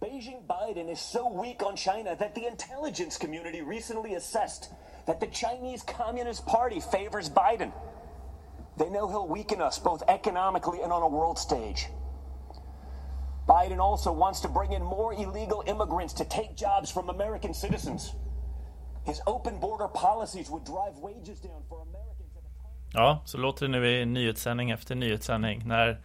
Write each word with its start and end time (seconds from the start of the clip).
Beijing 0.00 0.46
Biden 0.46 0.88
is 0.88 1.00
so 1.00 1.28
weak 1.28 1.62
on 1.62 1.74
China 1.76 2.14
that 2.16 2.34
the 2.34 2.46
intelligence 2.46 3.18
community 3.18 3.62
recently 3.62 4.14
assessed 4.14 4.70
that 5.06 5.20
the 5.20 5.26
Chinese 5.26 5.82
Communist 5.82 6.46
Party 6.46 6.80
favors 6.80 7.28
Biden. 7.28 7.72
They 8.76 8.88
know 8.90 9.08
he'll 9.08 9.26
weaken 9.26 9.60
us 9.60 9.78
both 9.78 10.02
economically 10.08 10.82
and 10.82 10.92
on 10.92 11.02
a 11.02 11.08
world 11.08 11.38
stage. 11.38 11.88
Biden 13.48 13.80
also 13.80 14.12
wants 14.12 14.40
to 14.40 14.48
bring 14.48 14.72
in 14.72 14.82
more 14.82 15.14
illegal 15.14 15.64
immigrants 15.66 16.14
to 16.14 16.24
take 16.24 16.54
jobs 16.54 16.92
from 16.92 17.08
American 17.08 17.54
citizens. 17.54 18.12
His 19.04 19.20
open 19.26 19.58
border 19.58 19.88
policies 19.88 20.50
would 20.50 20.64
drive 20.64 20.98
wages 20.98 21.40
down 21.40 21.62
for 21.68 21.82
Americans. 21.82 22.18
Ja, 22.92 23.22
så 23.24 23.38
låter 23.38 23.66
det 23.66 23.72
nu 23.72 23.88
i 23.88 24.06
nyhetssändning 24.06 24.70
efter 24.70 24.94
nyhetssändning 24.94 25.62
när 25.64 26.00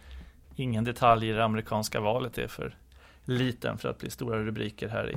ingen 0.54 0.84
detalj 0.84 1.28
i 1.28 1.32
det 1.32 1.44
amerikanska 1.44 2.00
valet 2.00 2.38
är 2.38 2.48
för 2.48 2.76
liten 3.24 3.78
för 3.78 3.88
att 3.88 3.98
bli 3.98 4.10
stora 4.10 4.38
rubriker 4.38 4.88
här 4.88 5.10
i, 5.10 5.16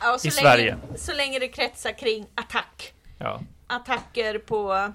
Ja, 0.00 0.18
i 0.24 0.30
Sverige. 0.30 0.76
länge, 0.86 0.98
så 0.98 1.14
länge 1.14 1.38
det 1.38 1.48
kretsar 1.48 1.98
kring 1.98 2.26
attack. 2.34 2.94
Ja. 3.18 3.40
Attacker 3.66 4.38
på, 4.38 4.92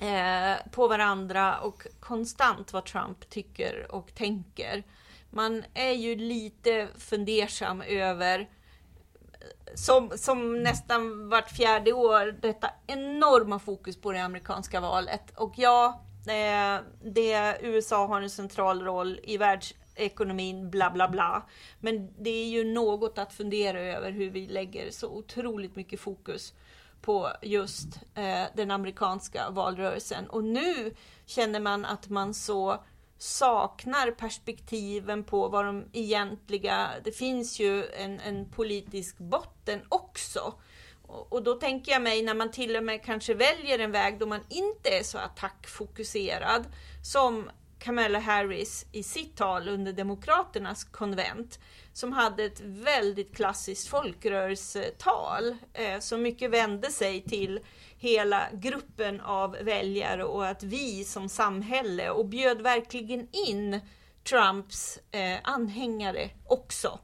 eh, 0.00 0.70
på 0.70 0.88
varandra 0.88 1.58
och 1.58 1.86
konstant 2.00 2.72
vad 2.72 2.84
Trump 2.84 3.30
tycker 3.30 3.86
och 3.92 4.14
tänker. 4.14 4.82
Man 5.30 5.64
är 5.74 5.92
ju 5.92 6.16
lite 6.16 6.88
fundersam 6.98 7.82
över 7.82 8.48
som, 9.74 10.12
som 10.16 10.62
nästan 10.62 11.28
vart 11.28 11.50
fjärde 11.50 11.92
år, 11.92 12.38
detta 12.40 12.70
enorma 12.86 13.58
fokus 13.58 14.00
på 14.00 14.12
det 14.12 14.20
amerikanska 14.24 14.80
valet. 14.80 15.36
Och 15.36 15.52
ja, 15.56 16.02
eh, 16.26 16.82
det, 17.12 17.58
USA 17.60 18.06
har 18.06 18.20
en 18.20 18.30
central 18.30 18.82
roll 18.82 19.20
i 19.22 19.36
ekonomin, 19.96 20.70
bla 20.70 20.90
bla 20.90 21.08
bla. 21.08 21.46
Men 21.80 22.14
det 22.18 22.30
är 22.30 22.48
ju 22.48 22.64
något 22.64 23.18
att 23.18 23.32
fundera 23.32 23.80
över 23.80 24.10
hur 24.10 24.30
vi 24.30 24.46
lägger 24.46 24.90
så 24.90 25.08
otroligt 25.08 25.76
mycket 25.76 26.00
fokus 26.00 26.54
på 27.00 27.30
just 27.42 27.88
eh, 28.14 28.44
den 28.54 28.70
amerikanska 28.70 29.50
valrörelsen. 29.50 30.26
Och 30.26 30.44
nu 30.44 30.94
känner 31.26 31.60
man 31.60 31.84
att 31.84 32.08
man 32.08 32.34
så 32.34 32.84
saknar 33.18 34.10
perspektiven 34.10 35.24
på 35.24 35.48
vad 35.48 35.64
de 35.64 35.84
egentliga... 35.92 36.90
Det 37.04 37.12
finns 37.12 37.60
ju 37.60 37.86
en, 37.86 38.20
en 38.20 38.50
politisk 38.50 39.18
botten 39.18 39.80
också. 39.88 40.54
Och, 41.02 41.32
och 41.32 41.42
då 41.42 41.54
tänker 41.54 41.92
jag 41.92 42.02
mig 42.02 42.22
när 42.22 42.34
man 42.34 42.50
till 42.50 42.76
och 42.76 42.84
med 42.84 43.04
kanske 43.04 43.34
väljer 43.34 43.78
en 43.78 43.92
väg 43.92 44.18
då 44.18 44.26
man 44.26 44.40
inte 44.48 44.90
är 44.90 45.02
så 45.02 45.18
attackfokuserad 45.18 46.64
som 47.02 47.50
Kamala 47.78 48.18
Harris 48.18 48.86
i 48.92 49.02
sitt 49.02 49.36
tal 49.36 49.68
under 49.68 49.92
Demokraternas 49.92 50.84
konvent 50.84 51.58
som 51.92 52.12
hade 52.12 52.44
ett 52.44 52.60
väldigt 52.60 53.36
klassiskt 53.36 53.88
folkrörelsetal 53.88 55.56
eh, 55.72 55.98
som 56.00 56.22
mycket 56.22 56.50
vände 56.50 56.90
sig 56.90 57.22
till 57.22 57.60
hela 57.98 58.42
gruppen 58.52 59.20
av 59.20 59.56
väljare 59.62 60.24
och 60.24 60.46
att 60.46 60.62
vi 60.62 61.04
som 61.04 61.28
samhälle 61.28 62.10
och 62.10 62.26
bjöd 62.26 62.62
verkligen 62.62 63.28
in 63.32 63.80
Trumps 64.28 64.98
eh, 65.10 65.38
anhängare 65.42 66.30
också 66.46 66.98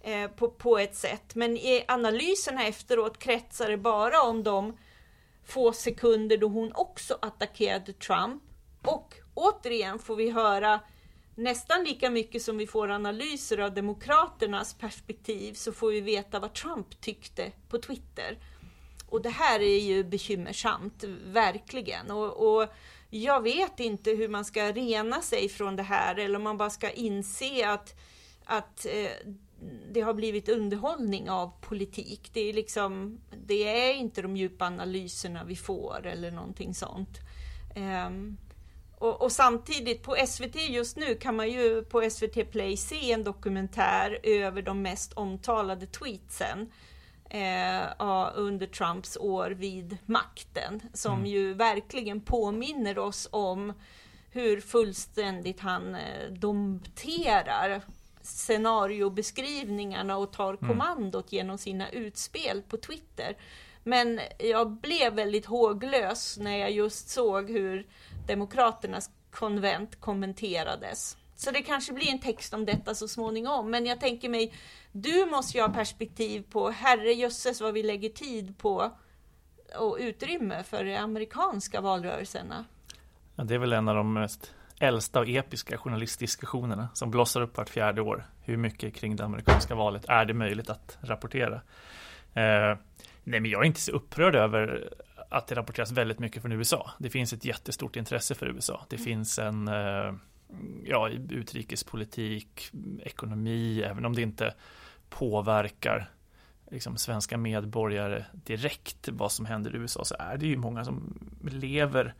eh, 0.00 0.30
på, 0.30 0.50
på 0.50 0.78
ett 0.78 0.96
sätt. 0.96 1.34
Men 1.34 1.56
i 1.56 1.84
analyserna 1.88 2.66
efteråt 2.66 3.18
kretsar 3.18 3.70
det 3.70 3.78
bara 3.78 4.22
om 4.22 4.42
de 4.42 4.78
få 5.44 5.72
sekunder 5.72 6.36
då 6.36 6.48
hon 6.48 6.72
också 6.74 7.18
attackerade 7.22 7.92
Trump 7.92 8.42
och 8.82 9.14
återigen 9.34 9.98
får 9.98 10.16
vi 10.16 10.30
höra 10.30 10.80
nästan 11.34 11.84
lika 11.84 12.10
mycket 12.10 12.42
som 12.42 12.58
vi 12.58 12.66
får 12.66 12.90
analyser 12.90 13.58
av 13.58 13.74
Demokraternas 13.74 14.74
perspektiv 14.74 15.54
så 15.54 15.72
får 15.72 15.90
vi 15.90 16.00
veta 16.00 16.40
vad 16.40 16.54
Trump 16.54 17.00
tyckte 17.00 17.52
på 17.68 17.78
Twitter. 17.78 18.38
Och 19.08 19.22
det 19.22 19.30
här 19.30 19.60
är 19.60 19.78
ju 19.78 20.04
bekymmersamt, 20.04 21.04
verkligen. 21.26 22.10
Och, 22.10 22.54
och 22.54 22.68
jag 23.10 23.42
vet 23.42 23.80
inte 23.80 24.10
hur 24.10 24.28
man 24.28 24.44
ska 24.44 24.72
rena 24.72 25.22
sig 25.22 25.48
från 25.48 25.76
det 25.76 25.82
här 25.82 26.18
eller 26.18 26.36
om 26.36 26.42
man 26.42 26.58
bara 26.58 26.70
ska 26.70 26.90
inse 26.90 27.68
att, 27.68 27.94
att 28.44 28.86
eh, 28.86 29.32
det 29.92 30.00
har 30.00 30.14
blivit 30.14 30.48
underhållning 30.48 31.30
av 31.30 31.52
politik. 31.60 32.30
Det 32.32 32.40
är 32.40 32.52
liksom, 32.52 33.20
det 33.46 33.88
är 33.88 33.94
inte 33.94 34.22
de 34.22 34.36
djupa 34.36 34.64
analyserna 34.64 35.44
vi 35.44 35.56
får 35.56 36.06
eller 36.06 36.30
någonting 36.30 36.74
sånt. 36.74 37.18
Um, 37.76 38.36
och, 39.02 39.22
och, 39.22 39.32
samtidigt 39.32 40.02
på 40.02 40.16
SVT 40.26 40.68
just 40.68 40.96
nu 40.96 41.14
kan 41.14 41.36
man 41.36 41.50
ju 41.50 41.84
på 41.84 42.10
SVT 42.10 42.50
Play 42.50 42.76
se 42.76 43.12
en 43.12 43.24
dokumentär 43.24 44.18
över 44.22 44.62
de 44.62 44.82
mest 44.82 45.12
omtalade 45.12 45.86
tweetsen 45.86 46.72
eh, 47.30 47.82
under 48.34 48.66
Trumps 48.66 49.16
år 49.16 49.50
vid 49.50 49.98
makten 50.06 50.80
som 50.92 51.12
mm. 51.12 51.26
ju 51.26 51.54
verkligen 51.54 52.20
påminner 52.20 52.98
oss 52.98 53.28
om 53.32 53.72
hur 54.30 54.60
fullständigt 54.60 55.60
han 55.60 55.94
eh, 55.94 56.30
dompterar 56.30 57.82
scenariobeskrivningarna 58.22 60.16
och 60.16 60.32
tar 60.32 60.54
mm. 60.54 60.68
kommandot 60.68 61.32
genom 61.32 61.58
sina 61.58 61.90
utspel 61.90 62.62
på 62.62 62.76
Twitter. 62.76 63.36
Men 63.84 64.20
jag 64.38 64.70
blev 64.70 65.14
väldigt 65.14 65.46
håglös 65.46 66.38
när 66.38 66.56
jag 66.56 66.70
just 66.70 67.08
såg 67.08 67.50
hur 67.50 67.86
Demokraternas 68.26 69.10
konvent 69.30 70.00
kommenterades. 70.00 71.16
Så 71.36 71.50
det 71.50 71.62
kanske 71.62 71.92
blir 71.92 72.10
en 72.10 72.18
text 72.18 72.54
om 72.54 72.64
detta 72.64 72.94
så 72.94 73.08
småningom. 73.08 73.70
Men 73.70 73.86
jag 73.86 74.00
tänker 74.00 74.28
mig, 74.28 74.52
du 74.92 75.26
måste 75.26 75.58
ju 75.58 75.62
ha 75.62 75.68
perspektiv 75.68 76.44
på 76.50 76.70
herrejösses 76.70 77.60
vad 77.60 77.74
vi 77.74 77.82
lägger 77.82 78.08
tid 78.08 78.58
på 78.58 78.92
och 79.78 79.96
utrymme 80.00 80.62
för 80.62 80.84
de 80.84 80.96
amerikanska 80.96 81.80
valrörelserna. 81.80 82.64
Ja, 83.36 83.44
det 83.44 83.54
är 83.54 83.58
väl 83.58 83.72
en 83.72 83.88
av 83.88 83.94
de 83.96 84.12
mest 84.12 84.54
äldsta 84.78 85.20
och 85.20 85.28
episka 85.28 85.78
journalistdiskussionerna 85.78 86.88
som 86.94 87.10
blossar 87.10 87.40
upp 87.40 87.56
vart 87.56 87.68
fjärde 87.68 88.02
år. 88.02 88.26
Hur 88.44 88.56
mycket 88.56 88.94
kring 88.94 89.16
det 89.16 89.24
amerikanska 89.24 89.74
valet 89.74 90.04
är 90.08 90.24
det 90.24 90.34
möjligt 90.34 90.70
att 90.70 90.98
rapportera? 91.00 91.54
Eh, 92.34 92.78
nej, 93.24 93.40
men 93.40 93.46
jag 93.46 93.60
är 93.60 93.66
inte 93.66 93.80
så 93.80 93.92
upprörd 93.92 94.34
över 94.34 94.88
att 95.32 95.46
det 95.46 95.54
rapporteras 95.54 95.92
väldigt 95.92 96.18
mycket 96.18 96.42
från 96.42 96.52
USA. 96.52 96.90
Det 96.98 97.10
finns 97.10 97.32
ett 97.32 97.44
jättestort 97.44 97.96
intresse 97.96 98.34
för 98.34 98.46
USA. 98.46 98.86
Det 98.88 98.96
mm. 98.96 99.04
finns 99.04 99.38
en 99.38 99.68
eh, 99.68 100.14
ja, 100.84 101.08
utrikespolitik, 101.08 102.70
ekonomi, 103.02 103.82
även 103.82 104.04
om 104.04 104.14
det 104.14 104.22
inte 104.22 104.54
påverkar 105.08 106.10
liksom, 106.70 106.96
svenska 106.96 107.36
medborgare 107.36 108.24
direkt 108.32 109.08
vad 109.08 109.32
som 109.32 109.46
händer 109.46 109.76
i 109.76 109.78
USA 109.78 110.04
så 110.04 110.16
är 110.18 110.36
det 110.36 110.46
ju 110.46 110.56
många 110.56 110.84
som 110.84 111.18
lever 111.50 112.14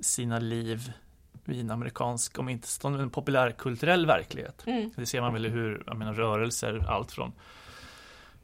sina 0.00 0.38
liv 0.38 0.92
i 1.46 1.60
en 1.60 1.70
amerikansk, 1.70 2.38
om 2.38 2.48
inte 2.48 2.68
en 2.84 3.10
populärkulturell 3.10 4.06
verklighet. 4.06 4.62
Mm. 4.66 4.90
Det 4.96 5.06
ser 5.06 5.20
man 5.20 5.32
väl 5.32 5.46
i 5.46 5.48
hur 5.48 5.82
jag 5.86 5.96
menar, 5.96 6.14
rörelser, 6.14 6.84
allt 6.88 7.12
från 7.12 7.32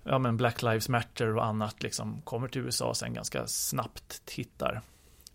ja, 0.07 0.19
men 0.19 0.37
Black 0.37 0.63
Lives 0.63 0.89
Matter 0.89 1.37
och 1.37 1.45
annat 1.45 1.83
liksom 1.83 2.23
kommer 2.23 2.49
till 2.49 2.63
USA 2.63 2.89
och 2.89 2.97
sen 2.97 3.15
ganska 3.15 3.47
snabbt 3.47 4.31
hittar 4.31 4.83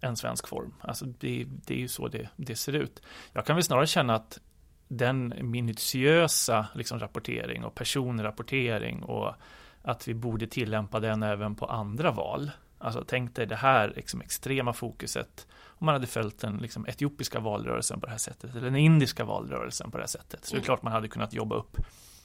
en 0.01 0.17
svensk 0.17 0.47
form. 0.47 0.73
Alltså 0.81 1.05
det, 1.05 1.45
det 1.47 1.73
är 1.73 1.77
ju 1.77 1.87
så 1.87 2.07
det, 2.07 2.29
det, 2.35 2.55
ser 2.55 2.73
ut. 2.73 3.01
Jag 3.33 3.45
kan 3.45 3.55
väl 3.55 3.63
snarare 3.63 3.87
känna 3.87 4.15
att 4.15 4.39
den 4.87 5.33
minutiösa 5.41 6.67
liksom, 6.75 6.99
rapportering 6.99 7.63
och 7.63 7.75
personrapportering 7.75 9.03
och 9.03 9.33
att 9.81 10.07
vi 10.07 10.13
borde 10.13 10.47
tillämpa 10.47 10.99
den 10.99 11.23
även 11.23 11.55
på 11.55 11.65
andra 11.65 12.11
val. 12.11 12.51
Alltså 12.77 13.03
tänk 13.07 13.35
dig 13.35 13.45
det 13.45 13.55
här 13.55 13.93
liksom, 13.95 14.21
extrema 14.21 14.73
fokuset 14.73 15.47
om 15.65 15.85
man 15.85 15.95
hade 15.95 16.07
följt 16.07 16.39
den 16.39 16.57
liksom, 16.57 16.85
etiopiska 16.85 17.39
valrörelsen 17.39 17.99
på 17.99 18.05
det 18.05 18.11
här 18.11 18.17
sättet 18.17 18.51
eller 18.51 18.61
den 18.61 18.75
indiska 18.75 19.25
valrörelsen 19.25 19.91
på 19.91 19.97
det 19.97 20.03
här 20.03 20.07
sättet. 20.07 20.45
Så 20.45 20.55
det 20.55 20.61
är 20.61 20.63
klart 20.63 20.83
man 20.83 20.93
hade 20.93 21.07
kunnat 21.07 21.33
jobba 21.33 21.55
upp 21.55 21.77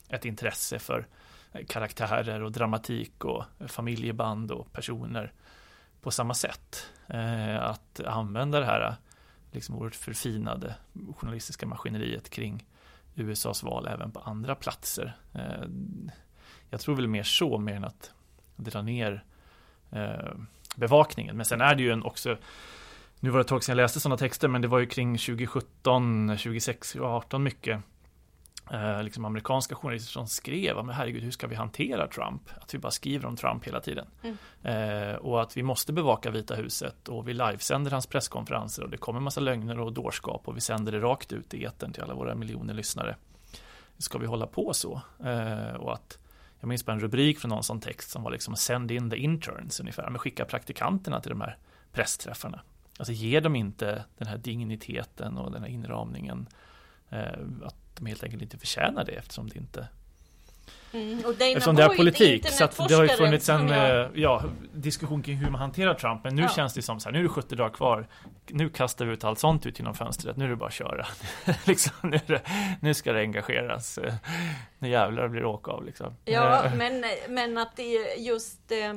ett 0.08 0.24
intresse 0.24 0.78
för 0.78 1.06
karaktärer 1.68 2.42
och 2.42 2.52
dramatik 2.52 3.24
och 3.24 3.44
familjeband 3.66 4.50
och 4.50 4.72
personer 4.72 5.32
på 6.02 6.10
samma 6.10 6.34
sätt. 6.34 6.90
Eh, 7.08 7.62
att 7.62 8.00
använda 8.00 8.60
det 8.60 8.66
här 8.66 8.94
liksom 9.50 9.74
oerhört 9.74 9.94
förfinade 9.94 10.74
journalistiska 11.16 11.66
maskineriet 11.66 12.30
kring 12.30 12.66
USAs 13.14 13.62
val 13.62 13.88
även 13.88 14.10
på 14.10 14.20
andra 14.20 14.54
platser. 14.54 15.16
Eh, 15.34 15.68
jag 16.70 16.80
tror 16.80 16.96
väl 16.96 17.08
mer 17.08 17.22
så, 17.22 17.58
mer 17.58 17.74
än 17.74 17.84
att 17.84 18.12
dra 18.56 18.82
ner 18.82 19.24
eh, 19.90 20.34
bevakningen. 20.76 21.36
Men 21.36 21.46
sen 21.46 21.60
är 21.60 21.74
det 21.74 21.82
ju 21.82 21.90
en 21.90 22.02
också 22.02 22.36
nu 23.20 23.30
var 23.30 23.38
det 23.38 23.40
ett 23.40 23.48
tag 23.48 23.64
sedan 23.64 23.72
jag 23.72 23.82
läste 23.84 24.00
sådana 24.00 24.16
texter, 24.16 24.48
men 24.48 24.62
det 24.62 24.68
var 24.68 24.78
ju 24.78 24.86
kring 24.86 25.18
2017, 25.18 26.28
2016 26.28 27.00
2018 27.00 27.42
mycket 27.42 27.82
eh, 28.70 29.02
liksom 29.02 29.24
amerikanska 29.24 29.74
journalister 29.74 30.12
som 30.12 30.26
skrev, 30.26 30.76
men 30.76 30.94
herregud, 30.94 31.22
hur 31.22 31.30
ska 31.30 31.46
vi 31.46 31.54
hantera 31.54 32.08
Trump? 32.08 32.42
Att 32.60 32.74
vi 32.74 32.78
bara 32.78 32.90
skriver 32.90 33.26
om 33.26 33.36
Trump 33.36 33.66
hela 33.66 33.80
tiden. 33.80 34.06
Mm. 34.22 34.36
Eh, 34.62 35.14
och 35.16 35.42
att 35.42 35.56
vi 35.56 35.62
måste 35.62 35.92
bevaka 35.92 36.30
Vita 36.30 36.54
huset 36.54 37.08
och 37.08 37.28
vi 37.28 37.32
livesänder 37.32 37.90
hans 37.90 38.06
presskonferenser 38.06 38.82
och 38.82 38.90
det 38.90 38.96
kommer 38.96 39.20
massa 39.20 39.40
lögner 39.40 39.80
och 39.80 39.92
dårskap 39.92 40.48
och 40.48 40.56
vi 40.56 40.60
sänder 40.60 40.92
det 40.92 41.00
rakt 41.00 41.32
ut 41.32 41.54
i 41.54 41.64
etern 41.64 41.92
till 41.92 42.02
alla 42.02 42.14
våra 42.14 42.34
miljoner 42.34 42.74
lyssnare. 42.74 43.16
ska 43.98 44.18
vi 44.18 44.26
hålla 44.26 44.46
på 44.46 44.74
så? 44.74 45.00
Eh, 45.24 45.74
och 45.74 45.92
att 45.92 46.18
jag 46.60 46.68
minns 46.68 46.84
bara 46.86 46.92
en 46.92 47.00
rubrik 47.00 47.38
från 47.38 47.48
någon 47.48 47.62
sån 47.62 47.80
text 47.80 48.10
som 48.10 48.22
var 48.22 48.30
liksom 48.30 48.56
Send 48.56 48.90
in 48.90 49.10
the 49.10 49.16
interns 49.16 49.80
ungefär, 49.80 50.10
men 50.10 50.18
skicka 50.18 50.44
praktikanterna 50.44 51.20
till 51.20 51.30
de 51.30 51.40
här 51.40 51.56
pressträffarna. 51.92 52.60
Alltså 52.98 53.12
ger 53.12 53.40
de 53.40 53.56
inte 53.56 54.04
den 54.18 54.28
här 54.28 54.38
digniteten 54.38 55.38
och 55.38 55.52
den 55.52 55.62
här 55.62 55.68
inramningen 55.68 56.46
eh, 57.08 57.40
att 57.64 57.85
de 57.96 58.06
helt 58.06 58.22
enkelt 58.24 58.42
inte 58.42 58.58
förtjänar 58.58 59.04
det 59.04 59.12
eftersom 59.12 59.48
det 59.48 59.56
inte 59.58 59.88
Mm, 60.92 61.18
Eftersom 61.40 61.76
det 61.76 61.82
är 61.82 61.88
politik. 61.96 62.48
Så 62.48 62.64
att 62.64 62.88
det 62.88 62.94
har 62.94 63.02
ju 63.02 63.08
funnits 63.08 63.48
en 63.48 63.68
jag... 63.68 64.00
eh, 64.00 64.08
ja, 64.14 64.44
diskussion 64.74 65.22
kring 65.22 65.36
hur 65.36 65.50
man 65.50 65.60
hanterar 65.60 65.94
Trump. 65.94 66.24
Men 66.24 66.36
nu 66.36 66.42
Ja. 66.42 66.48
känns 66.48 66.74
det 66.74 66.82
som 66.82 67.00
så 67.00 67.08
här, 67.08 67.12
nu 67.12 67.18
är 67.18 67.22
det 67.22 67.28
70 67.28 67.54
dagar 67.56 67.70
kvar. 67.70 68.08
Nu 68.46 68.68
kastar 68.70 69.04
vi 69.04 69.12
ut 69.12 69.24
allt 69.24 69.38
sånt 69.38 69.66
ut 69.66 69.78
genom 69.78 69.94
fönstret. 69.94 70.36
Nu 70.36 70.44
är 70.44 70.48
det 70.48 70.56
bara 70.56 70.66
att 70.66 70.72
köra. 70.72 71.06
liksom, 71.66 71.92
nu, 72.02 72.20
nu 72.80 72.94
ska 72.94 73.12
det 73.12 73.20
engageras. 73.20 73.98
Eh, 73.98 74.14
Nu 74.78 74.88
jävlar 74.88 75.28
blir 75.28 75.40
det 75.40 75.46
åka 75.46 75.70
av 75.70 75.84
liksom. 75.84 76.14
Ja, 76.24 76.64
Eh, 76.64 76.74
men, 76.74 77.04
men 77.28 77.58
att 77.58 77.76
det 77.76 78.14
just 78.18 78.72
eh, 78.72 78.94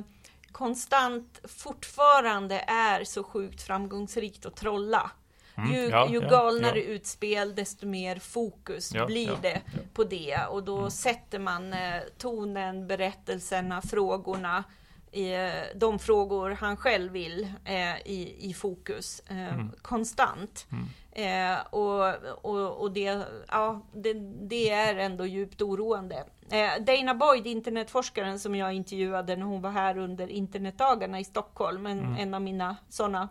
konstant 0.52 1.42
fortfarande 1.58 2.60
är 2.68 3.04
så 3.04 3.24
sjukt 3.24 3.62
framgångsrikt 3.62 4.46
att 4.46 4.56
trolla. 4.56 5.12
Mm, 5.58 5.72
Ju, 5.72 5.78
ja, 5.90 6.10
ju 6.10 6.20
galnare 6.22 6.80
ja. 6.80 6.84
utspel, 6.84 7.56
desto 7.56 7.88
mer 7.88 8.20
fokus 8.20 8.92
Ja, 8.94 9.06
blir 9.06 9.38
det 9.42 9.62
på 9.94 10.04
det. 10.04 10.40
Och 10.50 10.64
då 10.64 10.90
sätter 10.90 11.40
man 11.40 11.74
eh, 11.74 12.02
tonen, 12.18 12.88
berättelserna, 12.88 13.82
frågorna, 13.82 14.64
eh, 15.12 15.52
de 15.76 16.00
frågor 16.00 16.50
han 16.52 16.78
själv 16.78 17.12
vill 17.12 17.48
eh, 17.66 17.98
i, 18.06 18.36
i 18.50 18.54
fokus 18.54 19.22
eh, 19.30 19.54
Mm. 19.54 19.72
konstant. 19.82 20.68
Eh, 21.12 21.60
och 21.70 22.14
och, 22.46 22.82
och 22.82 22.92
det, 22.92 23.26
ja, 23.48 23.82
det, 23.94 24.14
det 24.50 24.70
är 24.70 24.96
ändå 24.96 25.26
djupt 25.26 25.62
oroande. 25.62 26.24
Eh, 26.52 26.84
Dana 26.84 27.14
Boyd, 27.16 27.48
internetforskaren 27.48 28.40
som 28.40 28.56
jag 28.56 28.74
intervjuade 28.74 29.36
när 29.36 29.46
hon 29.46 29.62
var 29.62 29.72
här 29.72 29.98
under 29.98 30.28
internetdagarna 30.28 31.20
i 31.20 31.24
Stockholm, 31.24 31.86
en, 31.86 32.18
en 32.18 32.34
av 32.34 32.42
mina 32.42 32.76
sådana 32.90 33.30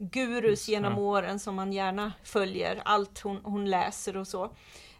gurus 0.00 0.68
genom 0.68 0.98
åren 0.98 1.38
som 1.38 1.54
man 1.54 1.72
gärna 1.72 2.12
följer, 2.22 2.82
allt 2.84 3.20
hon, 3.20 3.40
hon 3.44 3.70
läser 3.70 4.16
och 4.16 4.26
så. 4.26 4.50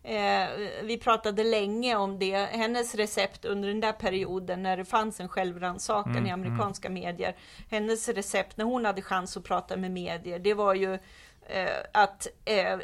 Eh, 0.02 0.48
vi 0.82 0.98
pratade 0.98 1.44
länge 1.44 1.96
om 1.96 2.18
det, 2.18 2.36
hennes 2.36 2.94
recept 2.94 3.44
under 3.44 3.68
den 3.68 3.80
där 3.80 3.92
perioden 3.92 4.62
när 4.62 4.76
det 4.76 4.84
fanns 4.84 5.20
en 5.20 5.28
självrannsakan 5.28 6.12
Mm, 6.12 6.26
i 6.26 6.30
amerikanska 6.30 6.90
medier. 6.90 7.36
Hennes 7.70 8.08
recept 8.08 8.56
när 8.56 8.64
hon 8.64 8.84
hade 8.84 9.02
chans 9.02 9.36
att 9.36 9.44
prata 9.44 9.76
med 9.76 9.90
medier, 9.90 10.38
det 10.38 10.54
var 10.54 10.74
ju 10.74 10.94
eh, 11.46 11.78
att 11.92 12.26
eh, 12.44 12.78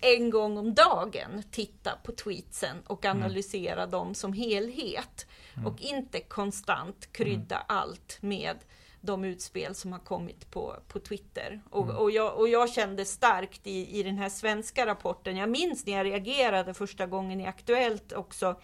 en 0.00 0.30
gång 0.30 0.58
om 0.58 0.74
dagen 0.74 1.42
titta 1.50 1.92
på 2.02 2.12
tweetsen 2.12 2.76
och 2.86 3.04
analysera 3.04 3.86
dem 3.86 4.14
som 4.14 4.32
helhet. 4.32 5.26
Och 5.66 5.80
inte 5.80 6.20
konstant 6.20 7.12
krydda 7.12 7.64
allt 7.66 8.18
med 8.20 8.56
de 9.00 9.24
utspel 9.24 9.74
som 9.74 9.92
har 9.92 9.98
kommit 9.98 10.50
på, 10.50 10.76
på 10.88 10.98
Twitter. 10.98 11.60
Och, 11.70 11.90
och, 11.90 12.10
jag, 12.10 12.36
och 12.38 12.48
jag 12.48 12.70
kände 12.70 13.04
starkt 13.04 13.66
i, 13.66 13.98
i 13.98 14.02
den 14.02 14.18
här 14.18 14.28
svenska 14.28 14.86
rapporten, 14.86 15.36
jag 15.36 15.48
minns 15.48 15.86
när 15.86 15.96
jag 15.96 16.06
reagerade 16.06 16.74
första 16.74 17.06
gången 17.06 17.40
i 17.40 17.46
Aktuellt 17.46 18.12
också 18.12 18.60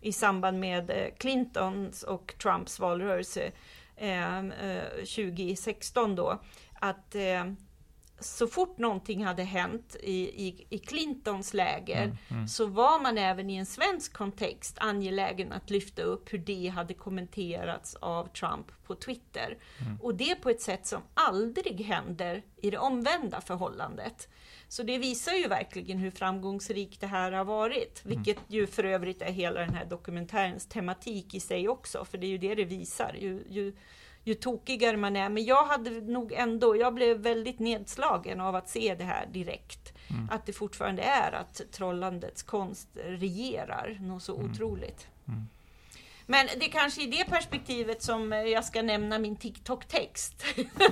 i 0.00 0.12
samband 0.12 0.60
med 0.60 0.90
eh, 0.90 1.14
Clintons 1.18 2.02
och 2.02 2.34
Trumps 2.42 2.80
valrörelse 2.80 3.52
eh, 3.96 4.38
eh, 4.38 4.84
2016 4.94 6.14
då, 6.14 6.40
att 6.74 7.14
eh, 7.14 7.44
så 8.24 8.46
fort 8.46 8.78
någonting 8.78 9.24
hade 9.24 9.42
hänt 9.42 9.96
i, 10.02 10.46
i, 10.46 10.66
i 10.68 10.78
Clintons 10.78 11.54
läger 11.54 12.16
så 12.48 12.66
var 12.66 13.02
man 13.02 13.18
även 13.18 13.50
i 13.50 13.56
en 13.56 13.66
svensk 13.66 14.12
kontext 14.12 14.76
angelägen 14.78 15.52
att 15.52 15.70
lyfta 15.70 16.02
upp 16.02 16.32
hur 16.32 16.38
det 16.38 16.68
hade 16.68 16.94
kommenterats 16.94 17.94
av 17.94 18.28
Trump 18.28 18.66
på 18.86 18.94
Twitter. 18.94 19.58
Och 20.00 20.14
det 20.14 20.34
på 20.34 20.50
ett 20.50 20.60
sätt 20.60 20.86
som 20.86 21.02
aldrig 21.14 21.80
händer 21.80 22.42
i 22.56 22.70
det 22.70 22.78
omvända 22.78 23.40
förhållandet. 23.40 24.28
Så 24.68 24.82
det 24.82 24.98
visar 24.98 25.32
ju 25.32 25.48
verkligen 25.48 25.98
hur 25.98 26.10
framgångsrikt 26.10 27.00
det 27.00 27.06
här 27.06 27.32
har 27.32 27.44
varit, 27.44 28.00
vilket 28.04 28.38
ju 28.48 28.66
för 28.66 28.84
övrigt 28.84 29.22
är 29.22 29.32
hela 29.32 29.60
den 29.60 29.74
här 29.74 29.84
dokumentärens 29.84 30.66
tematik 30.66 31.34
i 31.34 31.40
sig 31.40 31.68
också, 31.68 32.04
för 32.04 32.18
det 32.18 32.26
är 32.26 32.28
ju 32.28 32.38
det 32.38 32.54
det 32.54 32.64
visar. 32.64 33.16
Ju, 33.20 33.44
ju, 33.48 33.72
ju 34.24 34.34
tokigare 34.34 34.96
man 34.96 35.16
är. 35.16 35.28
Men 35.28 35.44
jag 35.44 35.64
hade 35.64 35.90
nog 35.90 36.32
ändå, 36.32 36.76
jag 36.76 36.94
blev 36.94 37.16
väldigt 37.18 37.58
nedslagen 37.58 38.40
av 38.40 38.56
att 38.56 38.68
se 38.68 38.94
det 38.94 39.04
här 39.04 39.26
direkt. 39.26 39.92
Att 40.30 40.46
det 40.46 40.52
fortfarande 40.52 41.02
är 41.02 41.32
att 41.32 41.60
trollandets 41.72 42.42
konst 42.42 42.88
regerar 43.04 43.96
något 44.00 44.22
så 44.22 44.34
otroligt. 44.34 45.06
Men 46.26 46.46
det 46.46 46.66
är 46.66 46.70
kanske 46.70 47.02
i 47.02 47.06
det 47.06 47.24
perspektivet 47.24 48.02
som 48.02 48.32
jag 48.32 48.64
ska 48.64 48.82
nämna 48.82 49.18
min 49.18 49.36
TikTok-text. 49.36 50.44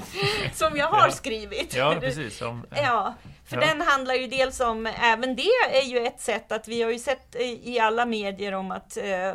som 0.55 0.77
jag 0.77 0.87
har 0.87 1.07
Ja. 1.07 1.13
skrivit. 1.13 1.75
Ja, 1.77 1.97
precis. 2.01 2.37
Som, 2.39 2.67
Ja, 2.77 3.15
för 3.45 3.57
Ja. 3.57 3.67
den 3.67 3.81
handlar 3.81 4.15
ju 4.15 4.27
dels 4.27 4.61
om, 4.61 4.87
även 4.87 5.37
det 5.37 5.49
är 5.73 5.83
ju 5.85 5.99
ett 5.99 6.21
sätt 6.21 6.53
att 6.53 6.69
vi 6.69 6.83
har 6.83 6.91
ju 6.91 6.99
sett 6.99 7.35
i 7.37 7.73
i 7.75 7.79
alla 7.79 8.07
medier 8.07 8.53
om 8.53 8.71
att 8.71 8.97
eh, 8.97 9.05
eh, 9.11 9.35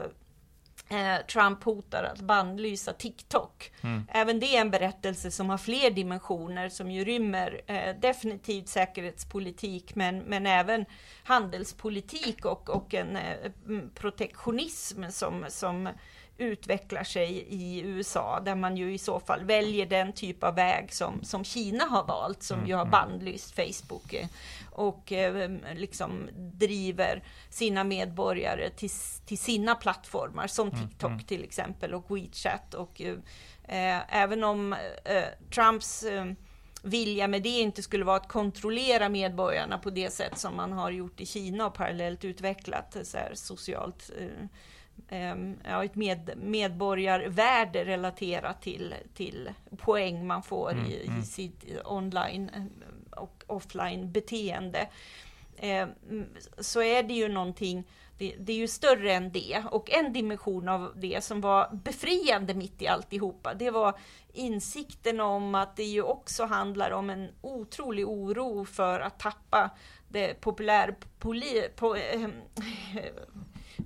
Trump 1.32 1.64
hotar 1.64 2.04
att 2.04 2.22
bannlysa 2.22 2.94
TikTok. 2.94 3.72
Även 4.10 4.40
det 4.40 4.58
är 4.58 4.62
en 4.62 4.72
berättelse 4.72 5.32
som 5.32 5.50
har 5.50 5.58
fler 5.58 5.92
dimensioner 5.92 6.70
som 6.70 6.92
ju 6.92 7.06
rymmer 7.06 7.62
eh, 7.68 7.96
definitivt 8.00 8.68
säkerhetspolitik 8.68 9.96
men, 9.96 10.20
men 10.20 10.46
även 10.46 10.86
handelspolitik 11.24 12.46
och, 12.46 12.70
och 12.70 12.94
en 12.94 13.16
eh, 13.16 13.52
mm, 13.66 13.90
protektionism 13.96 15.04
som, 15.10 15.46
som 15.50 15.90
utvecklar 16.38 17.04
sig 17.04 17.46
i 17.50 17.82
USA 17.82 18.40
där 18.40 18.56
man 18.56 18.78
ju 18.78 18.94
i 18.94 18.98
så 18.98 19.20
fall 19.20 19.44
väljer 19.44 19.86
den 19.86 20.14
typ 20.14 20.44
av 20.44 20.56
väg 20.56 20.94
som, 20.94 21.24
som 21.24 21.44
Kina 21.44 21.84
har 21.84 22.04
valt 22.04 22.44
som 22.44 22.68
ju 22.68 22.76
har 22.76 22.86
bannlyst 22.86 23.56
Facebook 23.56 24.14
eh, 24.14 24.28
och 24.72 25.12
eh, 25.12 25.52
liksom 25.76 26.30
driver 26.36 27.24
sina 27.50 27.84
medborgare 27.84 28.70
till, 28.70 28.90
till 29.26 29.38
sina 29.38 29.76
plattformar 29.76 30.48
som 30.48 30.72
TikTok 30.72 31.28
till 31.28 31.44
exempel 31.44 31.94
och 31.94 32.12
WeChat 32.12 32.74
och 32.74 33.02
eh, 33.02 34.16
även 34.16 34.44
om 34.44 34.74
eh, 35.04 35.24
Trumps 35.54 36.04
eh, 36.04 36.26
vilja 36.84 37.28
med 37.28 37.44
det 37.44 37.50
inte 37.50 37.84
skulle 37.84 38.06
vara 38.06 38.18
att 38.18 38.28
kontrollera 38.28 39.10
medborgarna 39.10 39.78
på 39.78 39.90
det 39.90 40.14
sätt 40.14 40.38
som 40.38 40.56
man 40.56 40.72
har 40.72 40.92
gjort 40.92 41.22
i 41.22 41.26
Kina 41.26 41.68
och 41.68 41.74
parallellt 41.74 42.26
utvecklat 42.26 42.96
eh, 42.96 43.02
så 43.02 43.18
här, 43.18 43.32
socialt 43.34 44.12
eh, 44.20 44.48
ja, 45.64 45.84
ett 45.84 45.96
med, 45.96 46.32
medborgarvärde 46.38 47.86
relaterat 47.86 48.62
till, 48.62 48.96
till 49.14 49.50
poäng 49.78 50.28
man 50.28 50.44
får 50.44 50.78
i, 50.88 51.10
i 51.20 51.26
sitt 51.26 51.66
online 51.86 52.50
eh, 52.50 53.20
och 53.20 53.44
offline 53.48 54.12
beteende. 54.12 54.90
Eh, 55.58 55.88
så 56.58 56.82
är 56.82 57.04
det 57.04 57.14
ju 57.14 57.30
någonting, 57.30 57.84
det, 58.18 58.36
det 58.40 58.54
är 58.54 58.58
ju 58.58 58.68
större 58.68 59.14
än 59.14 59.32
det. 59.32 59.64
Och 59.72 59.92
en 59.92 60.14
dimension 60.14 60.70
av 60.70 60.94
det 60.96 61.24
som 61.24 61.42
var 61.42 61.70
befriande 61.84 62.54
mitt 62.54 62.82
i 62.82 62.88
alltihopa, 62.88 63.54
det 63.54 63.72
var 63.72 64.00
insikten 64.34 65.20
om 65.20 65.56
att 65.56 65.76
det 65.76 65.84
ju 65.84 66.02
också 66.02 66.46
handlar 66.46 66.92
om 66.92 67.10
en 67.10 67.30
otrolig 67.42 68.08
oro 68.08 68.66
för 68.66 69.00
att 69.00 69.20
tappa 69.20 69.70
det 70.10 70.42
populär, 70.42 70.96
poli, 71.20 71.70
på, 71.76 71.96
eh, 71.96 72.30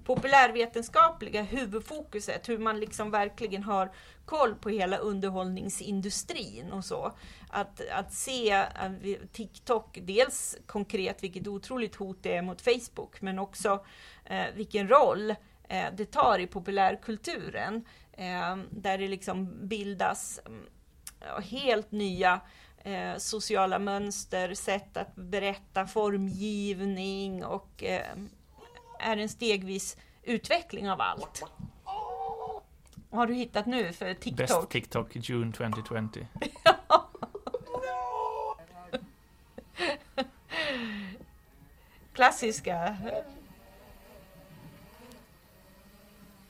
populärvetenskapliga 0.06 1.42
huvudfokuset, 1.42 2.50
hur 2.50 2.58
man 2.58 2.80
liksom 2.80 3.12
verkligen 3.12 3.64
har 3.64 3.92
koll 4.26 4.56
på 4.56 4.70
hela 4.70 4.98
underhållningsindustrin 4.98 6.72
och 6.72 6.86
så. 6.86 7.12
Att, 7.50 7.82
att 7.92 8.14
se 8.14 8.52
eh, 8.52 8.92
TikTok, 9.32 9.98
dels 10.02 10.58
konkret 10.66 11.24
vilket 11.24 11.48
otroligt 11.48 11.96
hot 11.96 12.18
det 12.22 12.36
är 12.36 12.42
mot 12.42 12.62
Facebook, 12.62 13.22
men 13.22 13.40
också 13.40 13.86
eh, 14.26 14.46
vilken 14.56 14.88
roll 14.88 15.30
eh, 15.70 15.86
det 15.94 16.06
tar 16.06 16.40
i 16.40 16.48
populärkulturen. 16.48 17.86
Eh, 18.14 18.58
där 18.70 18.98
det 18.98 19.08
liksom 19.08 19.68
bildas 19.68 20.40
mm, 20.46 20.66
helt 21.44 21.92
nya 21.92 22.42
eh, 22.84 23.18
sociala 23.18 23.80
mönster, 23.80 24.54
sätt 24.54 24.98
att 24.98 25.16
berätta, 25.16 25.88
formgivning 25.88 27.46
och 27.46 27.84
eh, 27.84 28.16
är 29.02 29.18
en 29.18 29.30
stegvis 29.30 29.98
utveckling 30.24 30.90
av 30.90 31.02
allt. 31.02 31.44
Vad 33.10 33.20
har 33.20 33.28
du 33.28 33.34
hittat 33.34 33.66
nu 33.66 33.94
för 33.94 34.06
Best 34.14 34.22
TikTok? 34.22 34.70
TikTok 34.70 35.10
June 35.16 35.52
2020. 35.52 36.26
Klassiska. 42.14 42.98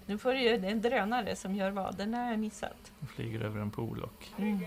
Nu 0.06 0.18
får 0.18 0.34
du 0.34 0.42
ju, 0.42 0.58
det 0.58 0.68
är 0.68 0.72
en 0.72 0.82
drönare 0.82 1.36
som 1.36 1.56
gör 1.56 1.72
vad, 1.72 1.98
den 1.98 2.14
har 2.14 2.30
jag 2.32 2.40
missat. 2.40 2.92
De 3.00 3.08
flyger 3.08 3.40
över 3.42 3.62
en 3.62 3.72
pool 3.72 4.04
och 4.04 4.28
Mm. 4.38 4.60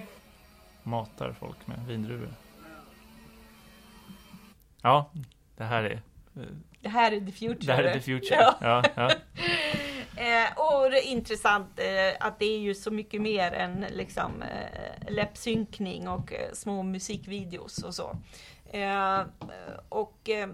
matar 0.83 1.33
folk 1.33 1.67
med 1.67 1.87
vindruvor. 1.87 2.35
Ja, 4.83 5.11
det 5.57 5.65
här 5.65 5.83
är 5.83 6.03
eh, 6.37 6.43
det 6.85 6.91
här 6.91 7.13
är 7.13 7.21
the 7.21 7.33
future. 7.33 7.67
Det 7.67 7.73
här 7.73 7.85
är 7.85 7.93
the 7.93 8.01
future. 8.01 8.37
Ja. 8.41 8.55
Ja, 8.61 8.83
ja. 8.95 9.11
Eh, 10.17 10.59
och 10.59 10.91
det 10.91 11.07
är 11.07 11.11
intressant 11.11 11.79
eh, 11.79 12.27
att 12.27 12.39
det 12.39 12.45
är 12.45 12.59
ju 12.59 12.75
så 12.75 12.91
mycket 12.91 13.21
mer 13.23 13.53
än 13.53 13.87
liksom 13.91 14.43
eh, 14.43 15.13
läppsynkning 15.13 16.09
och 16.09 16.33
eh, 16.33 16.53
små 16.53 16.83
musikvideos 16.83 17.83
och 17.83 17.95
så. 17.95 18.17
Eh, 18.73 19.21
och, 19.89 20.29
eh, 20.29 20.49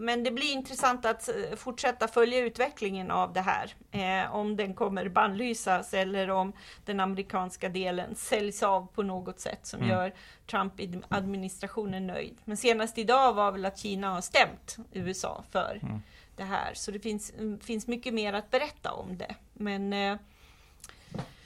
men 0.00 0.24
det 0.24 0.30
blir 0.30 0.52
intressant 0.52 1.04
att 1.06 1.28
eh, 1.28 1.56
fortsätta 1.56 2.08
följa 2.08 2.38
utvecklingen 2.38 3.10
av 3.10 3.32
det 3.32 3.40
här. 3.40 3.74
Eh, 3.90 4.34
om 4.34 4.56
den 4.56 4.74
kommer 4.74 5.08
bannlysas 5.08 5.94
eller 5.94 6.30
om 6.30 6.52
den 6.84 7.00
amerikanska 7.00 7.68
delen 7.68 8.14
säljs 8.14 8.62
av 8.62 8.86
på 8.94 9.02
något 9.02 9.40
sätt 9.40 9.66
som 9.66 9.80
Mm. 9.80 9.90
gör 9.90 10.12
Trump-administrationen 10.46 12.06
nöjd. 12.06 12.36
Men 12.44 12.56
senast 12.56 12.98
idag 12.98 13.32
var 13.34 13.52
väl 13.52 13.64
att 13.66 13.78
Kina 13.78 14.10
har 14.10 14.20
stämt 14.20 14.76
USA 14.92 15.44
för 15.50 15.78
Mm. 15.82 16.02
det 16.36 16.44
här. 16.44 16.74
Så 16.74 16.90
det 16.90 17.00
finns, 17.00 17.32
mm, 17.38 17.60
finns 17.60 17.86
mycket 17.86 18.14
mer 18.14 18.32
att 18.32 18.50
berätta 18.50 18.92
om 18.92 19.18
det. 19.18 19.34
Men 19.52 19.92
eh, 19.92 20.16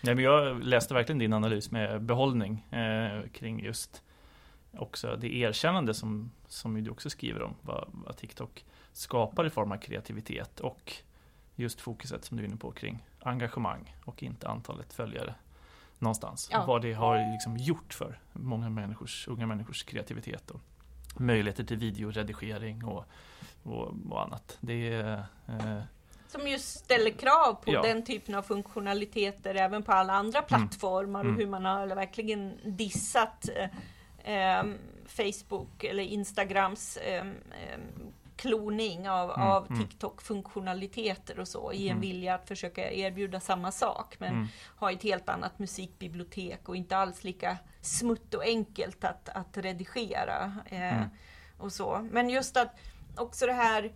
Nej, 0.00 0.14
men 0.14 0.24
jag 0.24 0.64
läste 0.64 0.94
verkligen 0.94 1.18
din 1.18 1.32
analys 1.32 1.70
med 1.70 2.02
behållning 2.02 2.66
eh, 2.70 3.28
kring 3.32 3.64
just 3.64 4.02
också 4.78 5.16
det 5.16 5.34
erkännande 5.36 5.94
som, 5.94 6.30
som 6.54 6.76
ju 6.76 6.82
du 6.82 6.90
också 6.90 7.10
skriver 7.10 7.42
om 7.42 7.54
vad, 7.60 7.88
vad 7.92 8.16
TikTok 8.16 8.64
skapar 8.92 9.46
i 9.46 9.50
form 9.50 9.72
av 9.72 9.76
kreativitet 9.76 10.60
och 10.60 10.92
just 11.54 11.80
fokuset 11.80 12.24
som 12.24 12.36
du 12.36 12.42
är 12.42 12.46
inne 12.48 12.56
på 12.56 12.70
kring 12.72 13.04
engagemang 13.20 13.96
och 14.04 14.22
inte 14.22 14.48
antalet 14.48 14.92
följare 14.92 15.34
någonstans. 15.98 16.48
Ja. 16.52 16.64
Vad 16.66 16.82
det 16.82 16.92
har 16.92 17.32
liksom 17.32 17.56
gjort 17.56 17.94
för 17.94 18.18
många 18.32 18.70
människors, 18.70 19.28
unga 19.28 19.46
människors 19.46 19.82
kreativitet 19.84 20.50
och 20.50 20.60
möjligheter 21.20 21.64
till 21.64 21.76
videoredigering 21.76 22.84
och, 22.84 23.04
och, 23.62 23.94
och 24.10 24.22
annat. 24.22 24.58
Det 24.60 24.88
är 24.94 25.24
eh, 25.48 25.80
som 26.28 26.48
just 26.48 26.68
ställer 26.78 27.10
krav 27.10 27.54
på 27.54 27.72
Ja. 27.72 27.82
den 27.82 28.04
typen 28.04 28.34
av 28.34 28.42
funktionaliteter 28.42 29.54
även 29.54 29.82
på 29.82 29.92
alla 29.92 30.12
andra 30.12 30.42
plattformar 30.42 31.20
Mm. 31.20 31.32
och 31.34 31.40
hur 31.40 31.46
man 31.46 31.64
har 31.64 31.86
verkligen 31.86 32.58
dissat 32.76 33.48
eh, 33.56 33.68
ehm, 34.24 34.78
Facebook 35.06 35.84
eller 35.84 36.02
Instagrams 36.02 36.98
kloning 38.36 39.08
av, 39.08 39.30
Mm, 39.30 39.48
av 39.48 39.66
mm. 39.66 39.80
TikTok-funktionaliteter 39.82 41.38
och 41.38 41.48
så 41.48 41.72
i 41.72 41.88
en 41.88 41.96
Mm. 41.96 42.00
vilja 42.00 42.34
att 42.34 42.48
försöka 42.48 42.92
erbjuda 42.92 43.40
samma 43.40 43.72
sak 43.72 44.16
men 44.18 44.32
mm, 44.34 44.46
ha 44.76 44.92
ett 44.92 45.02
helt 45.02 45.28
annat 45.28 45.58
musikbibliotek 45.58 46.68
och 46.68 46.76
inte 46.76 46.96
alls 46.96 47.24
lika 47.24 47.56
smutt 47.80 48.34
och 48.34 48.42
enkelt 48.44 49.04
att, 49.04 49.28
att 49.28 49.56
redigera. 49.56 50.52
Eh, 50.66 50.96
Mm. 50.96 51.08
och 51.58 51.72
så. 51.72 52.08
Men 52.10 52.30
just 52.30 52.56
att 52.56 52.76
också 53.16 53.46
det 53.46 53.52
här 53.52 53.92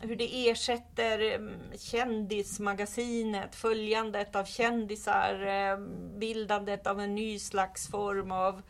hur 0.00 0.16
det 0.16 0.48
ersätter 0.50 1.40
kändismagasinet, 1.78 3.54
följandet 3.54 4.36
av 4.36 4.44
kändisar, 4.44 5.76
bildandet 6.18 6.86
av 6.86 7.00
en 7.00 7.14
ny 7.14 7.38
slags 7.38 7.88
form 7.88 8.32
av 8.32 8.62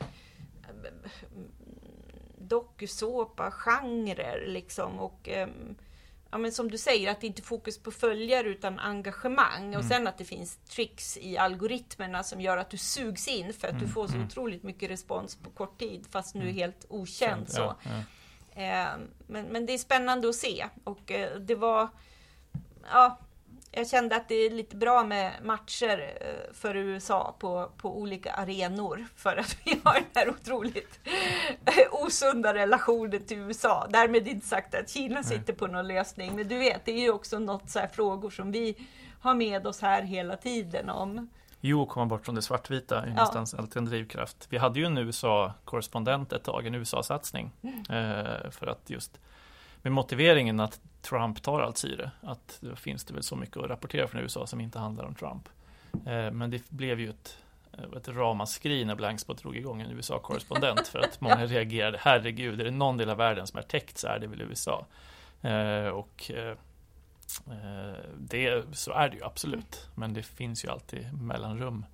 dokusåpa, 2.50 3.50
genrer 3.50 4.45
liksom. 4.47 4.99
Och, 4.99 5.28
ehm, 5.28 5.75
ja, 6.30 6.38
men 6.38 6.52
som 6.52 6.71
du 6.71 6.78
säger, 6.78 7.11
att 7.11 7.21
det 7.21 7.26
inte 7.26 7.42
är 7.42 7.45
fokus 7.45 7.78
på 7.78 7.90
följare 7.90 8.49
utan 8.49 8.78
engagemang. 8.78 9.69
Och 9.69 9.75
Mm. 9.85 9.88
sen 9.88 10.07
att 10.07 10.19
det 10.19 10.25
finns 10.25 10.57
tricks 10.57 11.16
i 11.16 11.38
algoritmerna 11.38 12.23
som 12.23 12.40
gör 12.40 12.57
att 12.57 12.71
du 12.71 12.76
sugs 12.76 13.28
in 13.28 13.52
för 13.52 13.69
att 13.69 13.75
du 13.78 13.85
Mm, 13.85 13.92
får 13.92 14.07
så 14.07 14.14
mm. 14.14 14.26
otroligt 14.26 14.62
mycket 14.62 14.90
respons 14.90 15.37
på 15.37 15.50
kort 15.50 15.78
tid 15.78 16.07
fast 16.11 16.35
nu 16.35 16.40
är 16.40 16.45
Mm. 16.45 16.57
helt 16.57 16.87
okänd. 16.88 17.50
Så. 17.50 17.75
ja. 17.83 18.02
Eh, 18.62 18.88
men, 19.26 19.45
men 19.47 19.66
det 19.66 19.73
är 19.73 19.78
spännande 19.78 20.28
att 20.28 20.35
se 20.35 20.66
och 20.85 21.11
eh, 21.11 21.37
det 21.40 21.54
var 21.54 21.88
ja, 22.92 23.19
jag 23.73 23.89
kände 23.89 24.17
att 24.17 24.29
det 24.29 24.35
är 24.35 24.50
lite 24.50 24.77
bra 24.77 25.05
med 25.05 25.33
matcher 25.43 26.12
eh, 26.21 26.53
för 26.55 26.77
USA 26.77 27.37
på, 27.39 27.71
på 27.77 27.99
olika 27.99 28.33
arenor 28.33 29.07
för 29.17 29.37
att 29.37 29.57
vi 29.65 29.81
har 29.85 29.95
den 29.95 30.05
här 30.15 30.29
otroligt 30.31 31.00
eh, 31.65 31.75
osunda 32.05 32.55
relationen 32.55 33.25
till 33.27 33.39
USA. 33.39 33.87
Därmed 33.91 34.29
inte 34.29 34.47
sagt 34.47 34.75
att 34.75 34.91
Kina 34.91 35.23
sitter 35.23 35.53
på 35.53 35.67
någon 35.67 35.89
lösning, 35.89 36.37
men 36.37 36.49
du 36.49 36.59
vet, 36.59 36.85
det 36.85 36.93
är 36.93 37.00
ju 37.00 37.11
också 37.11 37.39
något 37.39 37.71
så 37.71 37.79
här 37.79 37.89
frågor 37.89 38.31
som 38.31 38.53
vi 38.53 38.77
har 39.21 39.35
med 39.35 39.67
oss 39.67 39.81
här 39.81 40.03
hela 40.03 40.37
tiden 40.37 40.91
om. 40.91 41.29
Jo, 41.61 41.87
komma 41.87 42.07
bort 42.07 42.25
från 42.25 42.35
det 42.35 42.43
svartvita 42.43 43.03
är 43.03 43.07
Ja. 43.07 43.12
någonstans 43.15 43.55
alltid 43.55 43.77
en 43.77 43.85
drivkraft. 43.85 44.47
Vi 44.50 44.59
hade 44.59 44.81
ju 44.81 44.87
en 44.87 44.99
USA-korrespondent 44.99 46.33
ett 46.33 46.45
tag, 46.45 46.67
en 46.67 46.75
USA-satsning. 46.75 47.50
Eh, 47.62 48.50
för 48.50 48.67
att 48.67 48.91
just 48.91 49.21
med 49.82 49.92
motiveringen 49.92 50.60
att 50.60 50.80
Trump 51.02 51.42
tar 51.42 51.60
allt 51.60 51.76
syre, 51.76 52.10
att 52.20 52.58
då 52.60 52.76
finns 52.76 53.04
det 53.04 53.14
väl 53.14 53.22
så 53.22 53.37
mycket 53.37 53.56
att 53.56 53.70
rapportera 53.70 54.06
från 54.06 54.20
USA 54.20 54.46
som 54.46 54.60
inte 54.60 54.78
handlar 54.78 55.04
om 55.04 55.14
Trump. 55.14 55.49
Eh, 56.06 56.30
men 56.30 56.50
det 56.50 56.70
blev 56.70 57.00
ju 57.00 57.10
ett, 57.10 57.38
eh, 57.72 57.96
ett 57.96 58.08
ramaskri 58.08 58.84
när 58.84 58.94
Blankspot 58.94 59.38
drog 59.38 59.56
igång 59.56 59.80
en 59.80 59.90
USA-korrespondent 59.90 60.88
för 60.88 60.99
att 60.99 61.20
många 61.20 61.46
reagerade, 61.46 61.99
herregud, 62.00 62.60
är 62.60 62.64
det 62.64 62.70
någon 62.70 62.96
del 62.96 63.10
av 63.10 63.16
världen 63.16 63.46
som 63.46 63.58
är 63.58 63.62
täckt 63.62 63.99
så 63.99 64.06
är 64.08 64.18
det 64.18 64.26
väl 64.26 64.42
USA. 64.42 64.87
Eh, 65.42 65.88
och 65.88 66.30
Det, 68.16 68.64
så 68.72 68.92
är 68.92 69.08
det 69.08 69.16
ju 69.16 69.25
absolut. 69.25 69.88
Men 69.94 70.14
det 70.14 70.22
finns 70.22 70.64
ju 70.64 70.68
alltid 70.68 71.22
mellanrum 71.22 71.84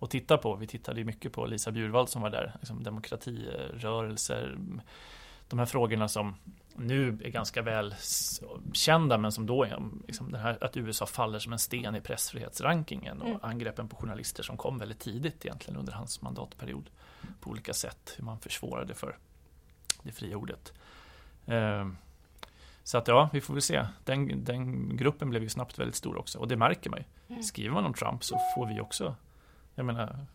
att 0.00 0.10
titta 0.10 0.38
på. 0.38 0.54
Vi 0.54 0.66
tittade 0.66 1.04
mycket 1.04 1.32
på 1.32 1.46
Lisa 1.46 1.70
Bjurvald 1.70 2.08
som 2.08 2.22
var 2.22 2.30
där. 2.30 2.52
Liksom 2.60 2.82
demokratirörelser. 2.82 4.58
De 5.48 5.58
här 5.58 5.66
frågorna 5.66 6.08
som 6.08 6.36
nu 6.86 7.18
är 7.24 7.30
ganska 7.30 7.62
väl 7.62 7.94
kända 8.72 9.18
men 9.18 9.32
som 9.32 9.46
då 9.46 9.64
är 9.64 9.82
liksom 10.06 10.34
här 10.34 10.64
att 10.64 10.76
USA 10.76 11.06
faller 11.06 11.38
som 11.38 11.52
en 11.52 11.58
sten 11.58 11.96
i 11.96 12.00
pressfrihetsrankingen 12.00 13.22
och 13.22 13.28
Mm. 13.28 13.40
angreppen 13.42 13.88
på 13.88 13.96
journalister 13.96 14.42
som 14.42 14.56
kom 14.56 14.78
väldigt 14.78 14.98
tidigt 14.98 15.44
egentligen 15.44 15.80
under 15.80 15.92
hans 15.92 16.22
mandatperiod 16.22 16.90
på 17.40 17.50
olika 17.50 17.74
sätt. 17.74 18.14
Hur 18.16 18.24
man 18.24 18.38
försvårade 18.38 18.94
för 18.94 19.16
det 20.02 20.12
fria 20.12 20.36
ordet. 20.36 20.72
Eh, 21.46 21.88
så 22.82 22.98
att 22.98 23.08
ja, 23.08 23.30
vi 23.32 23.40
får 23.40 23.54
väl 23.54 23.62
se. 23.62 23.86
Den, 24.04 24.44
den 24.44 24.96
gruppen 24.96 25.30
blev 25.30 25.42
ju 25.42 25.48
snabbt 25.48 25.78
väldigt 25.78 25.96
stor 25.96 26.16
också 26.16 26.38
och 26.38 26.48
det 26.48 26.56
märker 26.56 26.90
man 26.90 26.98
ju. 26.98 27.04
Mm. 27.34 27.42
Skriver 27.42 27.74
man 27.74 27.84
om 27.84 27.94
Trump 27.94 28.24
så 28.24 28.38
får 28.54 28.66
vi 28.66 28.80
också, 28.80 29.14
jag 29.74 29.86
menar, 29.86 30.26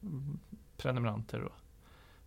prenumeranter 0.78 1.42
och 1.42 1.56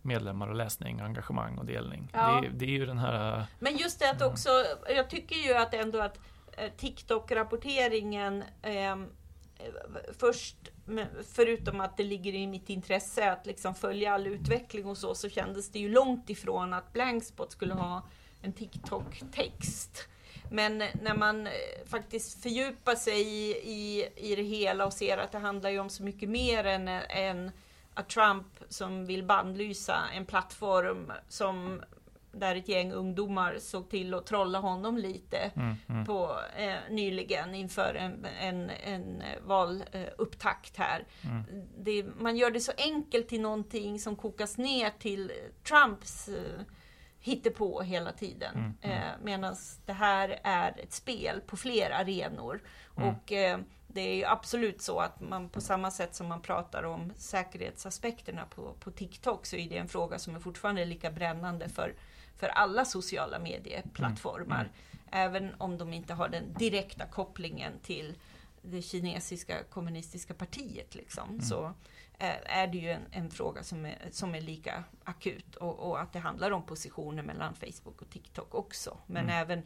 medlemmar 0.02 0.48
och 0.48 0.54
läsning, 0.54 1.00
engagemang 1.00 1.58
och 1.58 1.64
delning. 1.64 2.10
Ja. 2.12 2.40
Det, 2.42 2.48
det 2.48 2.64
är 2.64 2.78
ju 2.78 2.86
den 2.86 2.98
här, 2.98 3.46
Men 3.58 3.76
just 3.76 3.98
det 3.98 4.10
att 4.10 4.22
också, 4.22 4.50
jag 4.88 5.10
tycker 5.10 5.36
ju 5.36 5.54
att 5.54 5.74
ändå 5.74 6.00
att 6.00 6.20
eh, 6.52 6.70
TikTok-rapporteringen 6.76 8.44
eh, 8.62 8.96
först, 10.18 10.56
förutom 11.34 11.80
att 11.80 11.96
det 11.96 12.04
ligger 12.04 12.34
i 12.34 12.46
mitt 12.46 12.70
intresse 12.70 13.32
att 13.32 13.46
liksom 13.46 13.74
följa 13.74 14.14
all 14.14 14.26
utveckling 14.26 14.86
och 14.86 14.98
så, 14.98 15.14
så 15.14 15.28
kändes 15.28 15.70
det 15.70 15.78
ju 15.78 15.88
långt 15.88 16.30
ifrån 16.30 16.72
att 16.72 16.92
Blankspot 16.92 17.52
skulle 17.52 17.74
ha 17.74 18.02
en 18.42 18.52
TikTok-text. 18.52 20.08
Men 20.50 20.78
när 20.78 21.16
man 21.16 21.46
eh, 21.46 21.52
faktiskt 21.86 22.42
fördjupar 22.42 22.94
sig 22.94 23.20
i, 23.20 23.50
i, 23.50 24.08
i 24.16 24.36
det 24.36 24.42
hela 24.42 24.86
och 24.86 24.92
ser 24.92 25.18
att 25.18 25.32
det 25.32 25.38
handlar 25.38 25.70
ju 25.70 25.78
om 25.78 25.90
så 25.90 26.02
mycket 26.02 26.28
mer 26.28 26.64
än, 26.64 26.88
än 26.88 27.52
att 27.98 28.08
Trump 28.08 28.46
som 28.68 29.06
vill 29.06 29.24
bannlysa 29.24 29.96
en 30.14 30.24
plattform 30.26 31.12
som 31.28 31.82
där 32.32 32.56
ett 32.56 32.68
gäng 32.68 32.92
ungdomar 32.92 33.58
såg 33.58 33.90
till 33.90 34.14
att 34.14 34.26
trolla 34.26 34.58
honom 34.58 34.98
lite 34.98 35.50
mm, 35.56 35.74
mm, 35.88 36.04
på, 36.06 36.36
eh, 36.56 36.76
nyligen 36.90 37.54
inför 37.54 37.94
en, 37.94 38.26
en, 38.40 38.70
en 38.70 39.22
valupptakt 39.42 40.76
här. 40.76 41.06
mm, 41.24 41.44
Det, 41.78 42.04
man 42.18 42.36
gör 42.36 42.50
det 42.50 42.60
så 42.60 42.72
enkelt 42.78 43.28
till 43.28 43.40
någonting 43.40 43.98
som 44.00 44.16
kokas 44.16 44.58
ner 44.58 44.90
till 44.98 45.32
Trumps 45.68 46.28
eh, 46.28 46.60
hittepå 47.20 47.82
hela 47.82 48.12
tiden. 48.12 48.54
Mm, 48.54 48.74
mm. 48.82 48.98
Eh, 48.98 49.12
Medan 49.22 49.56
det 49.86 49.92
här 49.92 50.40
är 50.44 50.80
ett 50.80 50.92
spel 50.92 51.40
på 51.46 51.56
fler 51.56 51.90
arenor. 51.90 52.60
Mm. 52.96 53.08
Och 53.08 53.32
eh, 53.32 53.58
det 53.90 54.00
är 54.00 54.14
ju 54.14 54.24
absolut 54.24 54.82
så 54.82 55.00
att 55.00 55.20
man 55.20 55.48
på 55.48 55.60
samma 55.60 55.90
sätt 55.90 56.14
som 56.14 56.26
man 56.26 56.42
pratar 56.42 56.82
om 56.82 57.12
säkerhetsaspekterna 57.16 58.44
på, 58.54 58.72
på 58.80 58.90
TikTok 58.90 59.46
så 59.46 59.56
är 59.56 59.68
det 59.68 59.78
en 59.78 59.88
fråga 59.88 60.18
som 60.18 60.34
är 60.34 60.40
fortfarande 60.40 60.84
lika 60.84 61.10
brännande 61.10 61.68
för, 61.68 61.94
för 62.36 62.48
alla 62.48 62.84
sociala 62.84 63.38
medieplattformar. 63.38 64.60
Mm, 64.60 64.72
Även 65.10 65.54
om 65.58 65.78
de 65.78 65.92
inte 65.92 66.14
har 66.14 66.28
den 66.28 66.54
direkta 66.58 67.06
kopplingen 67.06 67.72
till 67.82 68.18
det 68.62 68.82
kinesiska 68.82 69.62
kommunistiska 69.70 70.34
partiet. 70.34 70.94
Liksom. 70.94 71.28
Mm. 71.28 71.40
Så 71.40 71.64
eh, 72.18 72.58
är 72.58 72.66
det 72.66 72.78
ju 72.78 72.90
en, 72.90 73.02
en 73.10 73.30
fråga 73.30 73.62
som 73.62 73.86
är, 73.86 73.98
som 74.10 74.34
är 74.34 74.40
lika 74.40 74.84
akut 75.04 75.56
och, 75.56 75.78
och 75.78 76.00
att 76.00 76.12
det 76.12 76.18
handlar 76.18 76.50
om 76.50 76.62
positioner 76.62 77.22
mellan 77.22 77.54
Facebook 77.54 78.02
och 78.02 78.10
TikTok 78.10 78.54
också. 78.54 78.98
Men 79.06 79.24
Mm. 79.24 79.36
även 79.36 79.62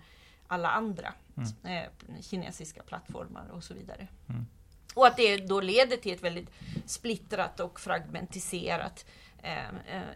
alla 0.48 0.70
andra 0.70 1.14
Mm. 1.36 1.76
eh, 1.84 2.20
kinesiska 2.22 2.82
plattformar 2.82 3.48
och 3.48 3.64
så 3.64 3.74
vidare. 3.74 4.08
Mm. 4.28 4.46
Och 4.94 5.06
att 5.06 5.16
det 5.16 5.36
då 5.36 5.60
leder 5.60 5.96
till 5.96 6.12
ett 6.12 6.22
väldigt 6.22 6.50
splittrat 6.86 7.60
och 7.60 7.80
fragmentiserat 7.80 9.06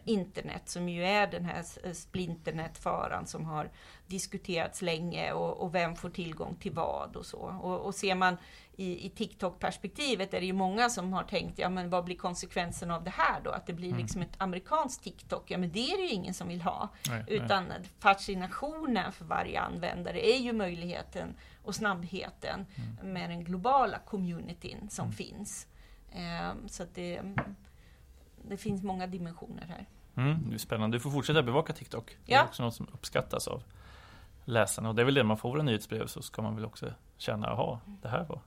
internet 0.04 0.68
som 0.68 0.88
ju 0.88 1.04
är 1.04 1.26
den 1.26 1.45
här 1.45 1.61
s- 1.61 2.00
splinternetfaran 2.02 3.26
som 3.26 3.45
har 3.45 3.71
diskuterats 4.06 4.83
länge 4.83 5.33
och, 5.33 5.56
och 5.62 5.75
vem 5.75 5.97
får 5.97 6.11
tillgång 6.11 6.54
till 6.56 6.73
vad 6.73 7.16
och 7.16 7.26
så. 7.26 7.38
Och, 7.38 7.80
och 7.80 7.95
ser 7.95 8.14
man 8.14 8.37
i, 8.76 9.06
i 9.06 9.11
TikTok-perspektivet 9.11 10.35
är 10.35 10.40
det 10.40 10.47
ju 10.47 10.52
många 10.52 10.90
som 10.90 11.12
har 11.12 11.23
tänkt, 11.23 11.59
ja 11.59 11.68
men 11.68 11.90
vad 11.90 12.04
blir 12.04 12.16
konsekvensen 12.16 12.90
av 12.90 13.04
det 13.04 13.11
här 13.11 13.40
då? 13.45 13.50
Att 13.50 13.66
det 13.66 13.73
blir 13.73 13.95
liksom 13.97 14.23
ett 14.23 14.35
amerikanskt 14.38 15.04
TikTok? 15.04 15.50
Ja 15.50 15.59
men 15.59 15.73
det 15.73 15.90
är 15.90 15.97
det 15.97 16.02
ju 16.02 16.11
ingen 16.11 16.35
som 16.35 16.49
vill 16.49 16.62
ha. 16.62 16.88
Nej, 17.09 17.25
nej. 17.28 17.37
Utan 17.37 17.73
fascinationen 17.99 19.12
för 19.12 19.25
varje 19.25 19.61
användare 19.61 20.26
är 20.28 20.38
ju 20.38 20.52
möjligheten 20.52 21.35
och 21.62 21.75
snabbheten 21.75 22.66
Mm. 23.00 23.12
med 23.12 23.30
den 23.30 23.45
globala 23.45 23.99
communityn 23.99 24.88
som 24.90 25.12
finns. 25.12 25.66
Ehm, 26.12 26.68
så 26.68 26.85
det, 26.95 27.21
det 28.48 28.56
finns 28.56 28.82
många 28.82 29.06
dimensioner 29.06 29.66
här. 29.68 29.86
Mm, 30.24 30.50
det 30.50 30.54
är 30.54 30.58
spännande. 30.58 30.96
Du 30.96 31.00
får 31.00 31.10
fortsätta 31.10 31.42
bevaka 31.42 31.72
TikTok. 31.72 32.16
Det 32.26 32.32
Ja. 32.32 32.40
är 32.40 32.44
också 32.44 32.62
något 32.62 32.74
som 32.74 32.88
uppskattas 32.92 33.48
av 33.48 33.62
läsarna. 34.44 34.88
Och 34.88 34.94
det 34.94 35.02
är 35.02 35.04
väl 35.04 35.14
det 35.14 35.24
man 35.24 35.36
får 35.36 35.50
våra 35.50 35.62
nyhetsbrev 35.62 36.06
så 36.06 36.22
ska 36.22 36.42
man 36.42 36.54
väl 36.56 36.64
också 36.64 36.92
känna, 37.18 37.46
jaha, 37.46 37.80
det 38.02 38.08
här 38.08 38.24
var 38.24 38.40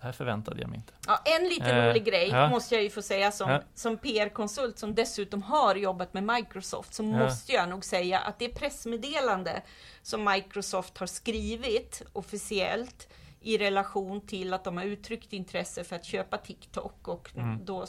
det 0.00 0.06
här 0.06 0.12
förväntade 0.12 0.60
jag 0.60 0.70
mig 0.70 0.76
inte. 0.78 0.92
Ja, 1.06 1.20
en 1.24 1.48
liten 1.48 1.76
Eh, 1.78 1.88
rolig 1.88 2.04
grej 2.04 2.28
ja. 2.28 2.48
måste 2.48 2.74
jag 2.74 2.84
ju 2.84 2.90
få 2.90 3.02
säga 3.02 3.32
som, 3.32 3.50
Ja. 3.50 3.62
som 3.74 3.96
PR-konsult 3.96 4.78
som 4.78 4.94
dessutom 4.94 5.42
har 5.42 5.74
jobbat 5.74 6.14
med 6.14 6.22
Microsoft 6.24 6.94
så 6.94 7.02
måste 7.02 7.52
jag 7.52 7.68
nog 7.68 7.84
säga 7.84 8.18
att 8.18 8.38
det 8.38 8.48
pressmeddelande 8.48 9.62
som 10.02 10.24
Microsoft 10.24 10.98
har 10.98 11.06
skrivit 11.06 12.02
officiellt 12.12 13.08
i 13.42 13.58
relation 13.58 14.20
till 14.26 14.54
att 14.54 14.64
de 14.64 14.76
har 14.76 14.84
uttryckt 14.84 15.32
intresse 15.32 15.84
för 15.84 15.96
att 15.96 16.04
köpa 16.04 16.38
TikTok 16.38 17.08
och 17.08 17.30
Mm. 17.36 17.64
då 17.64 17.86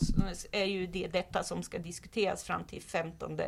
är 0.51 0.65
ju 0.65 0.87
det 0.87 1.07
detta 1.07 1.43
som 1.43 1.63
ska 1.63 1.77
diskuteras 1.79 2.43
fram 2.43 2.63
till 2.63 2.81
15 2.81 3.39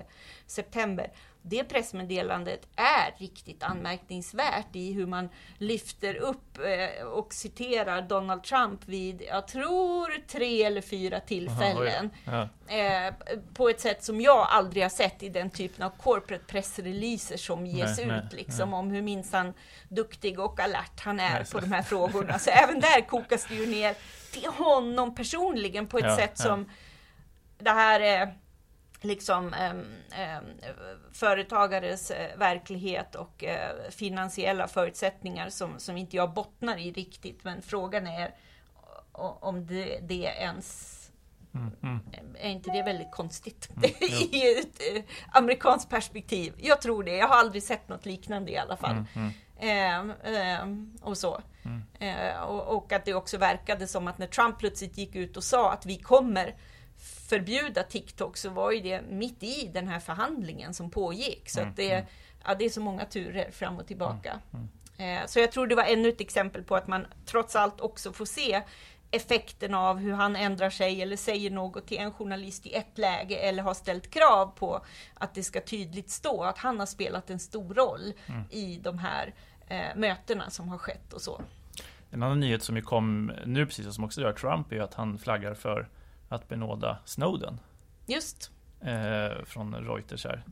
september. 0.46 1.12
Det 1.48 1.64
pressmeddelandet 1.64 2.68
är 2.76 3.20
riktigt 3.20 3.64
anmärkningsvärt 3.64 4.76
i 4.76 4.94
hur 4.94 5.06
man 5.06 5.30
lyfter 5.58 6.16
upp 6.16 6.60
eh, 6.60 7.06
och 7.06 7.34
citerar 7.34 8.02
Donald 8.02 8.44
Trump 8.44 8.86
vid, 8.86 9.22
jag 9.22 9.48
tror, 9.48 10.28
tre 10.28 10.64
eller 10.64 10.82
fyra 10.82 11.20
tillfällen. 11.20 12.10
Ja. 12.26 12.50
Eh, 12.76 13.14
på 13.54 13.70
ett 13.70 13.80
sätt 13.82 14.04
som 14.04 14.22
jag 14.22 14.48
aldrig 14.50 14.84
har 14.84 14.90
sett 14.90 15.24
i 15.24 15.30
den 15.30 15.50
typen 15.50 15.86
av 15.86 15.90
corporate 15.90 16.44
pressreleaser 16.48 17.38
som 17.38 17.66
ges 17.66 17.98
Nej, 17.98 18.06
ut, 18.06 18.12
nej, 18.12 18.28
liksom, 18.32 18.74
om 18.74 18.92
hur 18.92 19.02
minsann 19.02 19.54
duktig 19.90 20.40
och 20.40 20.60
alert 20.60 21.00
han 21.00 21.20
är 21.20 21.34
Nej, 21.34 21.46
på 21.52 21.60
de 21.60 21.72
här 21.72 21.82
frågorna. 21.84 22.40
Så 22.40 22.50
även 22.50 22.80
där 22.80 23.02
kokas 23.08 23.46
det 23.46 23.56
ju 23.56 23.66
ner 23.66 23.96
till 24.32 24.50
honom 24.50 25.16
personligen 25.16 25.88
på 25.88 25.98
ett 25.98 26.06
Ja, 26.06 26.16
sätt 26.16 26.34
ja. 26.38 26.44
som 26.44 26.70
det 27.58 27.70
här 27.70 28.00
är 28.00 28.34
liksom 29.02 29.54
ehm, 29.54 29.86
ehm, 30.12 30.44
företagares 31.12 32.12
eh, 32.12 32.38
verklighet 32.38 33.16
och 33.16 33.44
eh, 33.44 33.90
finansiella 33.90 34.68
förutsättningar 34.68 35.50
som, 35.50 35.80
som 35.80 35.98
inte 35.98 36.16
jag 36.16 36.34
bottnar 36.34 36.78
i 36.78 36.92
riktigt. 36.92 37.44
Men 37.44 37.62
frågan 37.62 38.08
är 38.08 38.36
om 39.42 39.68
det, 39.68 40.00
det 40.02 40.24
ens 40.24 41.02
Mm, 41.56 41.72
mm. 41.84 42.00
är 42.40 42.50
inte 42.50 42.72
det 42.72 42.84
väldigt 42.84 43.12
konstigt 43.12 43.70
jo. 43.76 43.90
i 44.32 44.60
ett 44.60 44.96
eh, 44.96 45.04
amerikanskt 45.32 45.90
perspektiv? 45.90 46.54
Jag 46.58 46.82
tror 46.82 47.04
det. 47.04 47.16
Jag 47.16 47.28
har 47.28 47.36
aldrig 47.36 47.64
sett 47.64 47.90
något 47.90 48.06
liknande 48.06 48.52
i 48.52 48.58
alla 48.58 48.78
fall. 48.78 48.92
Mm, 48.92 49.06
mm. 49.14 49.32
Ehm, 49.60 50.14
ehm, 50.24 50.98
och 51.02 51.18
så. 51.18 51.42
Mm. 51.64 51.84
Eh, 52.00 52.42
och, 52.42 52.78
och 52.78 52.94
att 52.94 53.06
det 53.06 53.14
också 53.14 53.38
verkade 53.38 53.88
som 53.88 54.08
att 54.08 54.18
när 54.18 54.28
Trump 54.28 54.60
plötsligt 54.60 54.98
gick 54.98 55.16
ut 55.16 55.38
och 55.38 55.44
sa 55.44 55.72
att 55.72 55.86
vi 55.86 55.98
kommer 55.98 56.56
förbjuda 56.98 57.84
TikTok 57.84 58.38
så 58.38 58.50
var 58.50 58.72
ju 58.72 58.80
det 58.80 59.02
mitt 59.02 59.44
i 59.44 59.70
den 59.74 59.88
här 59.88 60.00
förhandlingen 60.00 60.74
som 60.74 60.90
pågick. 60.90 61.50
Så 61.50 61.60
Mm, 61.60 61.70
att 61.72 61.78
det, 61.78 61.92
mm. 61.92 62.06
ja, 62.46 62.56
det 62.56 62.66
är 62.66 62.70
så 62.70 62.82
många 62.82 63.06
turer 63.06 63.52
fram 63.52 63.78
och 63.78 63.88
tillbaka. 63.88 64.40
mm. 64.54 64.68
Eh, 64.98 65.26
så 65.28 65.40
jag 65.40 65.52
tror 65.52 65.68
det 65.68 65.76
var 65.76 65.84
ännu 65.84 66.10
ett 66.10 66.22
exempel 66.22 66.64
på 66.64 66.76
att 66.76 66.88
man 66.88 67.06
trots 67.26 67.56
allt 67.56 67.82
också 67.82 68.14
får 68.14 68.26
se 68.26 68.62
effekten 69.12 69.74
av 69.74 69.98
hur 69.98 70.14
han 70.14 70.36
ändrar 70.36 70.70
sig 70.70 71.02
eller 71.02 71.18
säger 71.18 71.52
något 71.52 71.88
till 71.88 71.98
en 71.98 72.12
journalist 72.14 72.66
i 72.66 72.74
ett 72.74 72.98
läge 72.98 73.36
eller 73.36 73.64
har 73.64 73.74
ställt 73.74 74.10
krav 74.10 74.52
på 74.56 74.86
att 75.14 75.34
det 75.34 75.44
ska 75.44 75.62
tydligt 75.62 76.10
stå 76.10 76.44
att 76.44 76.58
han 76.58 76.80
har 76.80 76.86
spelat 76.86 77.30
en 77.30 77.40
stor 77.40 77.74
roll 77.74 78.14
Mm. 78.28 78.44
i 78.52 78.80
de 78.84 79.00
här 79.00 79.34
eh, 79.68 79.96
mötena 79.96 80.50
som 80.50 80.70
har 80.70 80.78
skett 80.78 81.14
och 81.14 81.22
så. 81.22 81.42
En 82.12 82.24
annan 82.24 82.40
nyhet 82.40 82.64
som 82.64 82.76
ju 82.76 82.82
kom 82.82 83.32
nu 83.46 83.66
precis 83.66 83.88
och 83.88 83.94
som 83.94 84.04
också 84.04 84.22
rör 84.22 84.34
Trump 84.34 84.72
är 84.72 84.80
att 84.80 84.94
han 84.94 85.18
flaggar 85.18 85.54
för 85.54 85.88
att 86.36 86.48
benåda 86.48 86.98
Snowden 87.06 87.60
Just, 88.06 88.52
eh, 88.82 89.44
från 89.46 89.76
Reuters 89.76 90.26
här. 90.26 90.44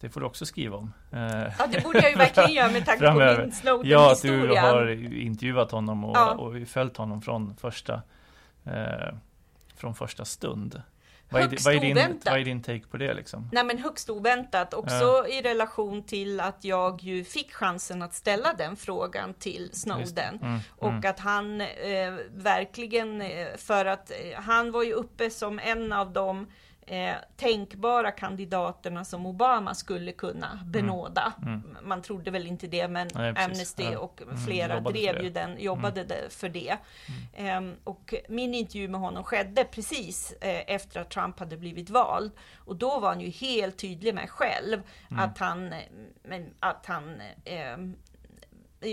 Det 0.00 0.08
får 0.08 0.20
du 0.20 0.26
också 0.26 0.46
skriva 0.46 0.76
om. 0.76 0.92
Ja 1.10 1.66
det 1.72 1.84
borde 1.84 1.98
jag 2.00 2.10
ju 2.10 2.16
verkligen 2.16 2.52
göra 2.52 2.70
med 2.70 2.86
tanke 2.86 3.06
på 3.06 3.12
min 3.12 3.20
Ja, 3.20 3.32
att 3.32 3.42
du 3.44 3.52
Snowden-historia. 3.52 4.60
har 4.60 4.88
intervjuat 5.14 5.70
honom 5.70 6.04
och, 6.04 6.16
Ja. 6.16 6.30
och 6.34 6.68
följt 6.68 6.96
honom 6.96 7.22
från 7.22 7.56
första, 7.56 8.02
eh, 8.64 9.14
från 9.76 9.94
första 9.94 10.24
stund. 10.24 10.82
Vad 11.28 11.42
är, 11.42 11.64
vad, 11.64 11.74
är 11.74 11.80
din, 11.80 12.20
vad 12.24 12.40
är 12.40 12.44
din 12.44 12.62
take 12.62 12.86
på 12.90 12.96
det 12.96 13.14
liksom? 13.14 13.48
Nej 13.52 13.64
men 13.64 13.78
högst 13.78 14.10
oväntat, 14.10 14.74
också 14.74 15.26
i 15.28 15.42
relation 15.42 16.02
till 16.02 16.40
att 16.40 16.64
jag 16.64 17.02
ju 17.02 17.24
fick 17.24 17.52
chansen 17.52 18.02
att 18.02 18.14
ställa 18.14 18.52
den 18.52 18.76
frågan 18.76 19.34
till. 19.34 19.70
Snowden. 19.72 20.38
Mm, 20.42 20.58
Och 20.76 20.90
mm, 20.90 21.10
att 21.10 21.18
han 21.18 21.60
eh, 21.60 21.66
verkligen, 22.34 23.22
eh, 23.22 23.46
för 23.56 23.84
att 23.84 24.10
eh, 24.10 24.40
han 24.40 24.72
var 24.72 24.82
ju 24.82 24.92
uppe 24.92 25.30
som 25.30 25.58
en 25.58 25.92
av 25.92 26.12
de 26.12 26.46
eh, 26.86 27.14
tänkbara 27.36 28.10
kandidaterna 28.10 29.04
som 29.04 29.26
Obama 29.26 29.74
skulle 29.74 30.12
kunna 30.12 30.60
benåda. 30.64 31.32
mm. 31.42 31.76
Man 31.82 32.02
trodde 32.02 32.30
väl 32.30 32.46
inte 32.46 32.66
det, 32.66 32.88
men 32.88 33.08
Nej. 33.14 33.34
Amnesty 33.36 33.82
Ja. 33.82 33.98
och 33.98 34.22
Mm, 34.22 34.36
flera 34.36 34.82
för 34.82 34.90
drev. 34.90 35.10
Mm. 35.14 35.24
ju 35.24 35.30
den, 35.30 35.60
jobbade 35.60 36.04
det- 36.04 36.32
för 36.32 36.48
det. 36.48 36.76
Ehm, 37.36 37.74
och 37.84 38.14
min 38.28 38.54
intervju 38.54 38.88
med 38.88 39.00
honom 39.00 39.24
skedde 39.24 39.64
precis 39.64 40.32
eh, 40.40 40.74
efter 40.74 41.00
att 41.00 41.10
Trump 41.10 41.38
hade 41.38 41.56
blivit 41.56 41.90
vald. 41.90 42.32
Och 42.56 42.76
då 42.76 43.00
var 43.00 43.08
han 43.08 43.20
ju 43.20 43.30
helt 43.30 43.78
tydlig 43.78 44.14
med 44.14 44.30
själv 44.30 44.82
Mm. 45.10 45.24
att 45.24 45.38
han, 45.38 45.72
eh, 45.72 46.40
att 46.60 46.86
han 46.86 47.20
ehm, 47.44 47.96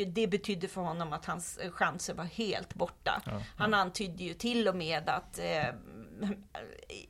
det 0.07 0.27
betydde 0.27 0.67
för 0.67 0.81
honom 0.81 1.13
att 1.13 1.25
hans 1.25 1.57
eh, 1.57 1.71
chanser 1.71 2.13
var 2.13 2.23
helt 2.23 2.73
borta. 2.73 3.21
Ja, 3.25 3.41
Han 3.57 3.73
antydde 3.73 4.23
ju 4.23 4.33
till 4.33 4.67
och 4.67 4.75
med 4.75 5.09
att 5.09 5.39
eh, 5.39 5.65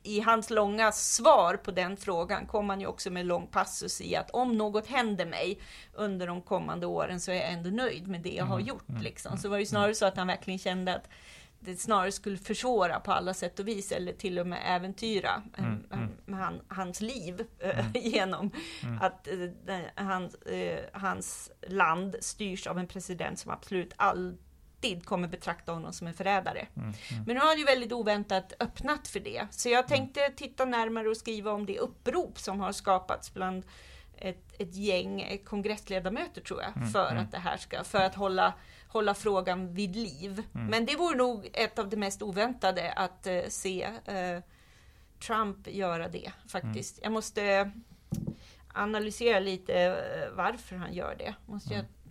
i 0.02 0.20
hans 0.20 0.50
långa 0.50 0.92
svar 0.92 1.56
på 1.56 1.70
den 1.70 1.96
frågan 1.96 2.46
kom 2.46 2.68
han 2.68 2.80
ju 2.80 2.86
också 2.86 3.10
med 3.10 3.26
lång 3.26 3.46
passus 3.46 4.00
i 4.00 4.16
att 4.16 4.30
om 4.30 4.56
något 4.56 4.86
händer 4.86 5.26
mig 5.26 5.58
under 5.94 6.26
de 6.26 6.42
kommande 6.42 6.86
åren 6.86 7.20
så 7.20 7.30
är 7.30 7.34
jag 7.34 7.52
ändå 7.52 7.70
nöjd 7.70 8.08
med 8.08 8.20
det 8.20 8.34
jag 8.34 8.44
har 8.44 8.60
gjort. 8.60 8.84
Liksom. 9.02 9.36
Så 9.36 9.42
det 9.42 9.48
var 9.48 9.58
ju 9.58 9.66
snarare 9.66 9.94
så 9.94 10.06
att 10.06 10.16
han 10.16 10.26
verkligen 10.26 10.58
kände 10.58 10.94
att 10.94 11.08
det 11.60 11.76
snarare 11.76 12.12
skulle 12.12 12.36
försvåra 12.38 13.00
på 13.00 13.12
alla 13.12 13.34
sätt 13.34 13.58
och 13.58 13.68
vis 13.68 13.92
eller 13.92 14.12
till 14.12 14.38
och 14.38 14.46
med 14.46 14.62
äventyra 14.66 15.42
eh, 15.58 15.64
Mm, 15.64 15.84
mm. 15.92 16.10
eh, 16.28 16.34
han, 16.34 16.60
hans 16.68 17.00
liv 17.00 17.46
eh, 17.58 17.86
genom 17.94 18.50
att 19.00 19.28
den- 19.64 19.84
hans, 20.06 20.36
hans 20.92 21.50
land 21.68 22.16
styrs 22.20 22.66
av 22.66 22.78
en 22.78 22.86
president 22.86 23.38
som 23.38 23.50
absolut 23.50 23.92
alltid 24.84 25.06
kommer 25.06 25.28
betrakta 25.28 25.72
honom 25.72 25.92
som 25.92 26.06
en 26.06 26.14
förrädare. 26.14 26.66
mm, 26.76 26.88
mm. 26.88 27.24
Men 27.26 27.34
nu 27.34 27.40
har 27.40 27.46
han 27.48 27.58
ju 27.58 27.64
väldigt 27.64 27.92
oväntat 27.92 28.52
öppnat 28.60 29.08
för 29.08 29.20
det. 29.20 29.46
Så 29.50 29.68
jag 29.68 29.88
tänkte 29.88 30.30
titta 30.36 30.64
närmare 30.64 31.08
och 31.08 31.16
skriva 31.16 31.52
om 31.52 31.66
det 31.66 31.78
upprop 31.78 32.38
som 32.38 32.60
har 32.60 32.72
skapats 32.72 33.34
bland 33.34 33.62
ett, 34.18 34.60
ett 34.60 34.74
gäng 34.74 35.38
kongressledamöter 35.44 36.40
tror 36.40 36.62
jag, 36.62 36.76
Mm, 36.76 36.90
för 36.90 37.10
mm. 37.10 37.24
att 37.24 37.30
det 37.30 37.38
här 37.38 37.56
ska, 37.56 37.84
för 37.84 37.98
att 37.98 38.14
hålla, 38.14 38.54
hålla 38.88 39.14
frågan 39.14 39.74
vid 39.74 39.96
liv. 39.96 40.42
Mm. 40.54 40.66
Men 40.66 40.86
det 40.86 40.96
vore 40.96 41.16
nog 41.16 41.50
ett 41.52 41.78
av 41.78 41.88
det 41.88 41.96
mest 41.96 42.22
oväntade 42.22 42.92
att 42.92 43.26
eh, 43.26 43.40
se 43.48 43.82
eh, 44.06 44.40
Trump 45.26 45.68
göra 45.68 46.08
det 46.08 46.32
faktiskt. 46.48 46.98
Mm. 46.98 47.02
Jag 47.04 47.12
måste 47.12 47.70
analysera 48.74 49.40
lite 49.40 49.74
eh, 49.74 50.36
varför 50.36 50.76
han 50.76 50.92
gör 50.94 51.14
det. 51.18 51.34
Måste 51.46 51.74
Mm. 51.74 51.86
jag 51.86 52.03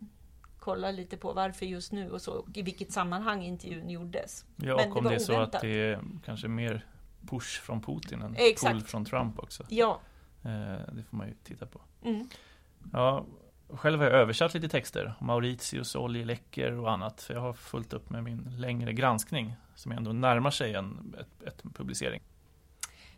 kolla 0.63 0.91
lite 0.91 1.17
på 1.17 1.33
varför 1.33 1.65
just 1.65 1.91
nu 1.91 2.11
och 2.11 2.21
så, 2.21 2.45
i 2.53 2.61
vilket 2.61 2.91
sammanhang 2.91 3.43
intervjun 3.43 3.89
gjordes. 3.89 4.45
Ja, 4.55 4.75
Men 4.75 4.91
och 4.91 4.93
det 4.93 4.99
om 4.99 5.03
var 5.03 5.11
det 5.11 5.15
är 5.17 5.19
så 5.19 5.33
oväntat. 5.33 5.55
att 5.55 5.61
det 5.61 5.91
är 5.91 5.99
kanske 6.25 6.47
mer 6.47 6.85
push 7.29 7.61
från 7.61 7.81
Putin 7.81 8.21
än 8.21 8.35
Exakt. 8.37 8.73
pull 8.73 8.81
från 8.81 9.05
Trump 9.05 9.39
också. 9.39 9.63
Ja. 9.69 9.99
Eh, 10.43 10.49
det 10.93 11.03
får 11.09 11.17
man 11.17 11.27
ju 11.27 11.33
titta 11.43 11.65
på. 11.65 11.81
Mm. 12.03 12.27
Ja, 12.93 13.25
själv 13.69 13.99
har 13.99 14.05
jag 14.05 14.13
översatt 14.13 14.53
lite 14.53 14.69
texter 14.69 15.13
Mauritius 15.21 15.95
oljeläckor 15.95 16.71
och 16.71 16.91
annat. 16.91 17.21
För 17.21 17.33
jag 17.33 17.41
har 17.41 17.53
fullt 17.53 17.93
upp 17.93 18.09
med 18.09 18.23
min 18.23 18.55
längre 18.57 18.93
granskning 18.93 19.55
som 19.75 19.91
ändå 19.91 20.13
närmar 20.13 20.51
sig 20.51 20.73
en 20.73 21.15
ett, 21.19 21.47
ett 21.47 21.63
publicering. 21.73 22.21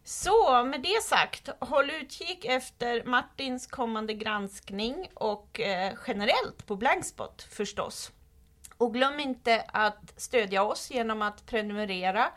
Så 0.08 0.64
med 0.64 0.82
det 0.82 1.04
sagt, 1.04 1.50
håll 1.60 1.90
utkik 1.90 2.46
efter 2.46 3.04
Martins 3.04 3.68
kommande 3.68 4.14
granskning 4.14 5.10
och 5.14 5.60
eh, 5.60 5.94
generellt 6.08 6.66
på 6.66 6.76
Blankspot 6.76 7.42
förstås. 7.42 8.12
Och 8.78 8.94
glöm 8.94 9.20
inte 9.20 9.66
att 9.68 10.14
stödja 10.18 10.64
oss 10.64 10.92
genom 10.92 11.22
att 11.22 11.46
prenumerera 11.46 12.28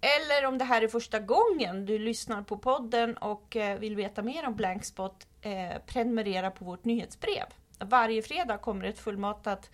eller 0.00 0.46
om 0.46 0.58
det 0.58 0.64
här 0.64 0.82
är 0.82 0.88
första 0.88 1.18
gången 1.18 1.86
du 1.86 1.98
lyssnar 1.98 2.42
på 2.42 2.58
podden 2.58 3.16
och 3.16 3.56
eh, 3.56 3.78
vill 3.78 3.96
veta 3.96 4.22
mer 4.22 4.46
om 4.46 4.54
Blankspot, 4.54 5.26
eh, 5.40 5.82
prenumerera 5.86 6.50
på 6.50 6.64
vårt 6.64 6.84
nyhetsbrev. 6.84 7.46
Varje 7.78 8.22
fredag 8.22 8.58
kommer 8.58 8.84
ett 8.84 8.98
fullmatat 8.98 9.70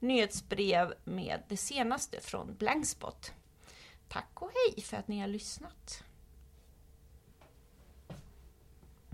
nyhetsbrev 0.00 0.94
med 1.04 1.42
det 1.48 1.56
senaste 1.56 2.20
från 2.20 2.56
Blankspot. 2.56 3.32
Tack 4.08 4.30
och 4.34 4.50
hej 4.54 4.82
för 4.82 4.96
att 4.96 5.08
ni 5.08 5.20
har 5.20 5.28
lyssnat! 5.28 6.04